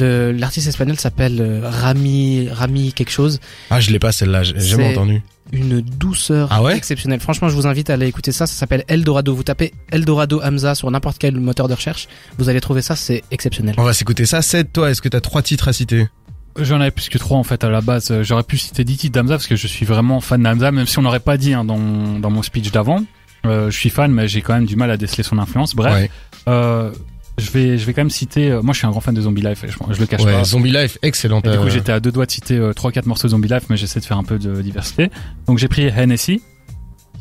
l'artiste 0.05 0.67
espagnol 0.67 0.97
s'appelle 0.97 1.37
euh, 1.41 1.61
Rami 1.63 2.47
Rami 2.51 2.93
quelque 2.93 3.11
chose. 3.11 3.39
Ah, 3.69 3.79
je 3.79 3.91
l'ai 3.91 3.99
pas 3.99 4.11
celle-là, 4.11 4.43
j'ai 4.43 4.59
jamais 4.59 4.93
C'est- 4.93 4.97
entendu. 4.97 5.21
Une 5.53 5.79
douceur 5.79 6.49
Ah 6.51 6.61
ouais 6.61 6.75
exceptionnelle. 6.75 7.21
Franchement, 7.21 7.47
je 7.47 7.55
vous 7.55 7.67
invite 7.67 7.89
à 7.89 7.93
aller 7.93 8.05
écouter 8.07 8.33
ça. 8.33 8.47
Ça 8.47 8.53
s'appelle 8.53 8.83
Eldorado. 8.89 9.33
Vous 9.33 9.43
tapez 9.43 9.73
Eldorado 9.93 10.41
Hamza 10.43 10.75
sur 10.75 10.91
n'importe 10.91 11.17
quel 11.19 11.39
moteur 11.39 11.69
de 11.69 11.73
recherche, 11.73 12.09
vous 12.37 12.49
allez 12.49 12.59
trouver 12.59 12.81
ça. 12.81 12.97
C'est 12.97 13.23
exceptionnel. 13.31 13.73
On 13.77 13.83
va 13.83 13.93
s'écouter 13.93 14.25
ça. 14.25 14.41
Ced, 14.41 14.73
toi, 14.73 14.91
est-ce 14.91 15.01
que 15.01 15.07
t'as 15.07 15.21
trois 15.21 15.41
titres 15.41 15.69
à 15.69 15.73
citer? 15.73 16.07
J'en 16.59 16.81
avais 16.81 16.91
plus 16.91 17.07
que 17.07 17.17
trois 17.17 17.37
en 17.37 17.43
fait 17.43 17.63
à 17.63 17.69
la 17.69 17.79
base. 17.79 18.11
J'aurais 18.23 18.43
pu 18.43 18.57
citer 18.57 18.83
10 18.83 18.97
titres 18.97 19.13
d'Hamza 19.13 19.35
parce 19.35 19.47
que 19.47 19.55
je 19.55 19.67
suis 19.67 19.85
vraiment 19.85 20.19
fan 20.19 20.43
d'Hamza, 20.43 20.71
même 20.73 20.85
si 20.87 20.99
on 20.99 21.03
n'aurait 21.03 21.21
pas 21.21 21.37
dit 21.37 21.53
hein, 21.53 21.63
dans, 21.63 21.77
dans 22.19 22.29
mon 22.29 22.41
speech 22.41 22.71
d'avant. 22.71 23.03
Euh, 23.45 23.69
je 23.71 23.77
suis 23.77 23.89
fan, 23.91 24.11
mais 24.11 24.27
j'ai 24.27 24.41
quand 24.41 24.53
même 24.55 24.65
du 24.65 24.75
mal 24.75 24.91
à 24.91 24.97
déceler 24.97 25.23
son 25.23 25.37
influence. 25.37 25.75
Bref, 25.75 25.93
Ouais, 25.93 26.11
euh, 26.49 26.91
je 27.37 27.51
vais 27.51 27.77
je 27.77 27.85
vais 27.85 27.93
quand 27.93 28.01
même 28.01 28.09
citer. 28.09 28.49
euh, 28.51 28.61
moi, 28.61 28.73
je 28.73 28.79
suis 28.79 28.87
un 28.87 28.91
grand 28.91 28.99
fan 29.01 29.13
de 29.13 29.21
Zombie 29.21 29.41
Life. 29.41 29.63
Je, 29.67 29.93
je 29.93 29.99
le 29.99 30.05
cache 30.07 30.21
ouais 30.23 30.31
pas. 30.33 30.43
Zombie 30.43 30.71
Life, 30.71 30.97
excellent. 31.01 31.39
Et 31.41 31.49
du 31.49 31.57
coup, 31.57 31.65
euh, 31.65 31.69
j'étais 31.69 31.91
à 31.91 31.99
deux 31.99 32.11
doigts 32.11 32.25
de 32.25 32.31
citer 32.31 32.57
euh, 32.57 32.73
trois 32.73 32.91
quatre 32.91 33.05
morceaux 33.05 33.27
de 33.27 33.31
Zombie 33.31 33.47
Life, 33.49 33.63
mais 33.69 33.77
j'essaie 33.77 33.99
de 33.99 34.05
faire 34.05 34.17
un 34.17 34.23
peu 34.23 34.39
de 34.39 34.61
diversité. 34.61 35.09
Donc 35.47 35.57
j'ai 35.57 35.67
pris 35.67 35.83
Hennessy, 35.87 36.41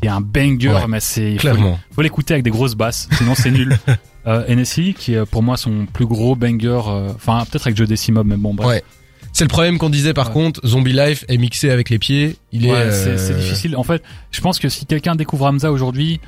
qui 0.00 0.06
est 0.06 0.10
un 0.10 0.20
banger, 0.20 0.68
Ouais, 0.70 0.86
mais 0.88 1.00
c'est 1.00 1.32
il 1.32 1.34
faut- 1.36 1.40
clairement. 1.42 1.78
faut 1.94 2.02
l'écouter 2.02 2.34
avec 2.34 2.44
des 2.44 2.50
grosses 2.50 2.74
basses, 2.74 3.08
sinon 3.12 3.34
c'est 3.34 3.50
nul. 3.50 3.76
Euh, 4.28 4.42
Hennessy, 4.48 4.92
qui 4.98 5.14
est 5.14 5.24
pour 5.24 5.44
moi 5.44 5.56
son 5.56 5.86
plus 5.86 6.04
gros 6.04 6.34
banger, 6.34 6.80
enfin 7.14 7.44
peut-être 7.48 7.68
avec 7.68 7.76
Joe 7.76 7.86
Decimob, 7.86 8.26
mais 8.26 8.34
bon 8.36 8.54
bref. 8.54 8.66
Ouais. 8.68 8.82
C'est 9.32 9.44
le 9.44 9.48
problème 9.48 9.78
qu'on 9.78 9.88
disait 9.88 10.14
par 10.14 10.26
Ouais. 10.28 10.32
contre, 10.32 10.66
Zombie 10.66 10.94
Life 10.94 11.24
est 11.28 11.36
mixé 11.38 11.70
avec 11.70 11.90
les 11.90 12.00
pieds. 12.00 12.34
Il 12.50 12.66
est. 12.66 12.72
Ouais, 12.72 12.76
euh, 12.76 13.16
c'est 13.18 13.36
difficile. 13.38 13.76
En 13.76 13.84
fait, 13.84 14.02
je 14.32 14.40
pense 14.40 14.58
que 14.58 14.68
si 14.68 14.84
quelqu'un 14.84 15.14
découvre 15.14 15.44
Hamza 15.46 15.70
aujourd'hui, 15.70 16.18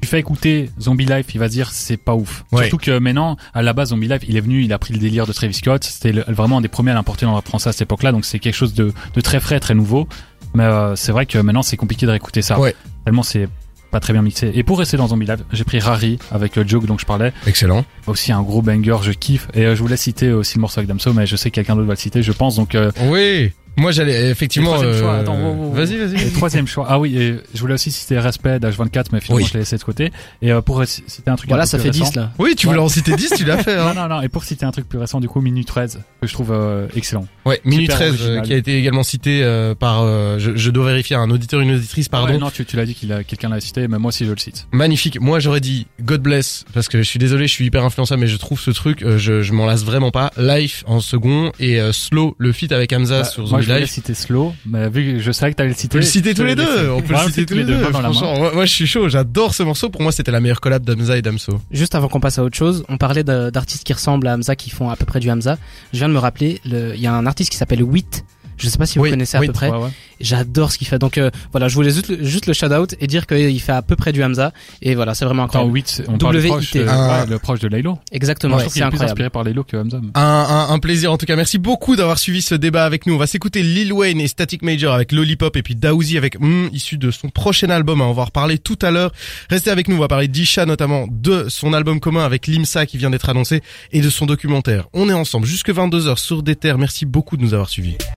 tu 0.00 0.08
fais 0.08 0.18
écouter 0.20 0.70
Zombie 0.80 1.06
Life, 1.06 1.26
il 1.34 1.38
va 1.40 1.48
se 1.48 1.52
dire 1.52 1.70
c'est 1.70 1.96
pas 1.96 2.14
ouf. 2.14 2.44
Ouais. 2.52 2.62
Surtout 2.68 2.78
que 2.84 2.98
maintenant, 2.98 3.36
à 3.54 3.62
la 3.62 3.72
base, 3.72 3.88
Zombie 3.90 4.08
Life, 4.08 4.22
il 4.28 4.36
est 4.36 4.40
venu, 4.40 4.62
il 4.62 4.72
a 4.72 4.78
pris 4.78 4.92
le 4.94 4.98
délire 5.00 5.26
de 5.26 5.32
Travis 5.32 5.54
Scott. 5.54 5.84
C'était 5.84 6.12
vraiment 6.12 6.58
un 6.58 6.60
des 6.60 6.68
premiers 6.68 6.92
à 6.92 6.94
l'importer 6.94 7.26
dans 7.26 7.34
la 7.34 7.42
français 7.42 7.68
à 7.68 7.72
cette 7.72 7.82
époque-là, 7.82 8.12
donc 8.12 8.24
c'est 8.24 8.38
quelque 8.38 8.54
chose 8.54 8.74
de, 8.74 8.92
de 9.14 9.20
très 9.20 9.40
frais, 9.40 9.60
très 9.60 9.74
nouveau. 9.74 10.08
Mais 10.54 10.64
euh, 10.64 10.96
c'est 10.96 11.12
vrai 11.12 11.26
que 11.26 11.38
maintenant, 11.38 11.62
c'est 11.62 11.76
compliqué 11.76 12.06
de 12.06 12.10
réécouter 12.10 12.42
ça. 12.42 12.58
Ouais. 12.58 12.74
Tellement 13.04 13.22
c'est 13.22 13.48
pas 13.90 14.00
très 14.00 14.12
bien 14.12 14.20
mixé. 14.22 14.50
Et 14.54 14.62
pour 14.64 14.78
rester 14.78 14.96
dans 14.98 15.08
Zombie 15.08 15.24
Life, 15.26 15.40
j'ai 15.52 15.64
pris 15.64 15.78
Rari 15.80 16.18
avec 16.30 16.58
euh, 16.58 16.64
Joke 16.66 16.84
dont 16.86 16.98
je 16.98 17.06
parlais. 17.06 17.32
Excellent. 17.46 17.84
Aussi 18.06 18.32
un 18.32 18.42
gros 18.42 18.60
banger, 18.62 18.96
je 19.02 19.12
kiffe. 19.12 19.48
Et 19.54 19.64
euh, 19.64 19.74
je 19.74 19.80
voulais 19.80 19.96
citer 19.96 20.30
aussi 20.30 20.56
le 20.56 20.60
morceau 20.60 20.80
avec 20.80 20.88
Damso, 20.88 21.12
mais 21.14 21.26
je 21.26 21.36
sais 21.36 21.50
que 21.50 21.54
quelqu'un 21.54 21.74
d'autre 21.74 21.86
va 21.88 21.94
le 21.94 21.98
citer, 21.98 22.22
je 22.22 22.32
pense. 22.32 22.56
Donc 22.56 22.74
euh, 22.74 22.90
Oui. 23.10 23.52
Moi, 23.78 23.90
j'allais 23.92 24.28
effectivement. 24.30 24.72
Troisième 24.74 24.98
choix, 24.98 25.12
euh, 25.12 25.20
attends, 25.22 25.36
wow, 25.40 25.52
wow, 25.54 25.64
wow. 25.68 25.72
Vas-y, 25.72 25.96
vas-y. 25.96 26.30
Troisième 26.32 26.66
choix. 26.66 26.86
Ah 26.88 26.98
oui, 26.98 27.16
et 27.16 27.36
je 27.54 27.60
voulais 27.60 27.74
aussi 27.74 27.90
citer 27.90 28.18
Respect 28.18 28.58
d'H24, 28.58 29.06
mais 29.12 29.20
finalement 29.20 29.42
Oui. 29.42 29.48
je 29.48 29.54
l'ai 29.54 29.60
laissé 29.60 29.76
de 29.76 29.82
côté. 29.82 30.12
Et 30.42 30.52
euh, 30.52 30.60
pour 30.60 30.84
citer 30.84 31.30
un 31.30 31.36
truc 31.36 31.48
Voilà, 31.48 31.62
un 31.64 31.66
ça 31.66 31.78
plus 31.78 31.84
fait 31.84 31.90
récent- 31.98 32.10
10 32.10 32.16
là. 32.16 32.32
Oui, 32.38 32.54
tu 32.56 32.66
Ouais. 32.66 32.72
voulais 32.74 32.84
en 32.84 32.88
citer 32.88 33.14
10, 33.16 33.32
tu 33.36 33.44
l'as 33.44 33.58
fait. 33.62 33.76
Non, 33.78 33.88
Hein. 33.88 33.94
non, 33.94 34.08
non. 34.08 34.22
Et 34.22 34.28
pour 34.28 34.44
citer 34.44 34.66
un 34.66 34.70
truc 34.72 34.88
plus 34.88 34.98
récent, 34.98 35.20
du 35.20 35.28
coup, 35.28 35.40
Minute 35.40 35.66
13, 35.68 36.00
que 36.20 36.26
je 36.26 36.32
trouve 36.32 36.50
euh, 36.52 36.86
excellent. 36.96 37.26
Ouais, 37.46 37.60
Minute 37.64 37.92
Super 37.92 37.96
13, 37.96 38.08
euh, 38.08 38.24
original. 38.24 38.42
qui 38.46 38.52
a 38.52 38.56
été 38.56 38.76
également 38.78 39.02
cité 39.02 39.40
euh, 39.42 39.74
par. 39.74 40.02
euh, 40.02 40.38
je, 40.38 40.56
je 40.56 40.70
dois 40.70 40.86
vérifier 40.86 41.16
un 41.16 41.30
auditeur, 41.30 41.60
une 41.60 41.70
auditrice, 41.72 42.08
pardon. 42.08 42.32
Ouais, 42.32 42.38
non, 42.38 42.50
tu, 42.50 42.64
tu 42.64 42.76
l'as 42.76 42.84
dit 42.86 42.94
qu'il 42.94 43.12
a 43.12 43.22
quelqu'un 43.24 43.48
l'a 43.48 43.60
cité, 43.60 43.86
mais 43.88 43.98
moi 43.98 44.08
aussi 44.08 44.26
je 44.26 44.32
le 44.32 44.38
cite. 44.38 44.66
Magnifique. 44.72 45.20
Moi, 45.20 45.38
j'aurais 45.40 45.60
dit 45.60 45.86
God 46.02 46.20
bless 46.22 46.64
parce 46.74 46.88
que 46.88 46.98
je 46.98 47.02
suis 47.08 47.18
désolé, 47.18 47.46
je 47.46 47.52
suis 47.52 47.64
hyper 47.66 47.84
influençable, 47.84 48.20
mais 48.22 48.26
je 48.26 48.36
trouve 48.36 48.60
ce 48.60 48.70
truc, 48.70 49.02
euh, 49.02 49.18
je, 49.18 49.42
je 49.42 49.52
m'en 49.52 49.66
lasse 49.66 49.84
vraiment 49.84 50.10
pas. 50.10 50.30
Life 50.36 50.82
en 50.86 51.00
second 51.00 51.52
et 51.60 51.80
euh, 51.80 51.92
Slow, 51.92 52.34
le 52.38 52.52
feat 52.52 52.72
avec 52.72 52.92
Hamza 52.92 53.20
Bah, 53.20 53.24
sur 53.24 53.46
voulais 53.74 53.86
citer 53.86 54.14
Slow, 54.14 54.54
mais 54.66 54.88
vu 54.88 55.14
que 55.14 55.18
je 55.20 55.32
savais 55.32 55.52
que 55.52 55.56
t'allais 55.56 55.70
le 55.70 55.74
On 55.74 55.78
citer. 55.78 55.88
peut 55.92 55.98
le 55.98 56.04
citer 56.04 56.34
tous 56.34 56.44
les 56.44 56.54
deux. 56.54 56.90
On 56.90 57.00
peut 57.02 57.12
le 57.14 57.18
citer 57.20 57.46
tous 57.46 57.54
les 57.54 57.64
deux. 57.64 57.78
Franchement, 57.78 58.52
moi, 58.52 58.64
je 58.66 58.72
suis 58.72 58.86
chaud. 58.86 59.08
J'adore 59.08 59.54
ce 59.54 59.62
morceau. 59.62 59.88
Pour 59.90 60.02
moi, 60.02 60.12
c'était 60.12 60.30
la 60.32 60.40
meilleure 60.40 60.60
collab 60.60 60.84
d'Hamza 60.84 61.16
et 61.16 61.22
Damso. 61.22 61.60
Juste 61.70 61.94
avant 61.94 62.08
qu'on 62.08 62.20
passe 62.20 62.38
à 62.38 62.44
autre 62.44 62.56
chose, 62.56 62.84
on 62.88 62.96
parlait 62.98 63.24
d'artistes 63.24 63.84
qui 63.84 63.92
ressemblent 63.92 64.26
à 64.28 64.34
Hamza, 64.34 64.56
qui 64.56 64.70
font 64.70 64.90
à 64.90 64.96
peu 64.96 65.04
près 65.04 65.20
du 65.20 65.30
Hamza. 65.30 65.58
Je 65.92 65.98
viens 65.98 66.08
de 66.08 66.14
me 66.14 66.18
rappeler, 66.18 66.60
le- 66.64 66.94
il 66.94 67.00
y 67.00 67.06
a 67.06 67.12
un 67.12 67.26
artiste 67.26 67.50
qui 67.50 67.56
s'appelle 67.56 67.82
Wit. 67.82 68.24
Je 68.58 68.68
sais 68.68 68.78
pas 68.78 68.86
si 68.86 68.98
vous 68.98 69.04
Oui, 69.04 69.10
connaissez 69.10 69.36
à 69.36 69.40
oui. 69.40 69.46
peu 69.46 69.52
près. 69.52 69.70
Ouais, 69.70 69.78
ouais. 69.78 69.90
J'adore 70.20 70.72
ce 70.72 70.78
qu'il 70.78 70.86
fait. 70.88 70.98
Donc 70.98 71.16
euh, 71.16 71.30
voilà, 71.52 71.68
je 71.68 71.74
voulais 71.76 71.90
juste 71.90 72.08
le, 72.08 72.24
juste 72.24 72.46
le 72.46 72.52
shout 72.52 72.66
out 72.72 72.94
et 73.00 73.06
dire 73.06 73.26
qu'il 73.26 73.60
fait 73.60 73.72
à 73.72 73.82
peu 73.82 73.94
près 73.94 74.12
du 74.12 74.22
Hamza. 74.24 74.52
Et 74.82 74.94
voilà, 74.96 75.14
c'est 75.14 75.24
vraiment 75.24 75.44
Attends, 75.44 75.60
incroyable. 75.60 75.74
8, 75.76 76.02
on 76.08 76.18
parle 76.18 76.36
WIT. 76.36 76.48
proche, 76.48 76.72
de, 76.72 76.86
Ah. 76.88 77.20
ouais, 77.24 77.30
le 77.30 77.38
proche 77.38 77.60
de 77.60 77.68
Laylo. 77.68 77.98
Exactement, 78.10 78.54
Moi, 78.54 78.58
je 78.58 78.64
trouve 78.64 78.72
c'est 78.74 78.80
qu'il 78.80 78.88
est 78.88 78.96
plus 78.98 79.02
inspiré 79.04 79.30
par 79.30 79.44
Laylo 79.44 79.62
que 79.62 79.76
Hamza. 79.76 80.00
Un, 80.14 80.20
un, 80.20 80.70
un 80.74 80.78
plaisir 80.80 81.12
en 81.12 81.18
tout 81.18 81.26
cas. 81.26 81.36
Merci 81.36 81.58
beaucoup 81.58 81.94
d'avoir 81.94 82.18
suivi 82.18 82.42
ce 82.42 82.54
débat 82.56 82.84
avec 82.84 83.06
nous. 83.06 83.14
On 83.14 83.18
va 83.18 83.26
s'écouter 83.28 83.62
Lil 83.62 83.92
Wayne 83.92 84.20
et 84.20 84.26
Static 84.26 84.62
Major 84.62 84.92
avec 84.92 85.12
Lollipop 85.12 85.56
et 85.56 85.62
puis 85.62 85.76
Daouzi 85.76 86.16
avec 86.18 86.40
mm, 86.40 86.70
issu 86.72 86.98
de 86.98 87.10
son 87.12 87.28
prochain 87.28 87.70
album. 87.70 88.00
On 88.00 88.12
va 88.12 88.22
en 88.22 88.24
reparler 88.24 88.58
tout 88.58 88.78
à 88.82 88.90
l'heure. 88.90 89.12
Restez 89.50 89.70
avec 89.70 89.86
nous. 89.88 89.94
On 89.96 90.00
va 90.00 90.08
parler 90.08 90.26
d'Isha 90.26 90.66
notamment 90.66 91.06
de 91.08 91.46
son 91.48 91.72
album 91.74 92.00
commun 92.00 92.24
avec 92.24 92.48
Limsa 92.48 92.86
qui 92.86 92.96
vient 92.98 93.10
d'être 93.10 93.28
annoncé 93.28 93.62
et 93.92 94.00
de 94.00 94.10
son 94.10 94.26
documentaire. 94.26 94.88
On 94.94 95.08
est 95.08 95.12
ensemble 95.14 95.46
jusque 95.46 95.70
22h 95.70 96.16
sur 96.18 96.42
des 96.42 96.56
terres. 96.56 96.78
Merci 96.78 97.06
beaucoup 97.06 97.36
de 97.36 97.42
nous 97.42 97.54
avoir 97.54 97.68
suivis. 97.68 97.98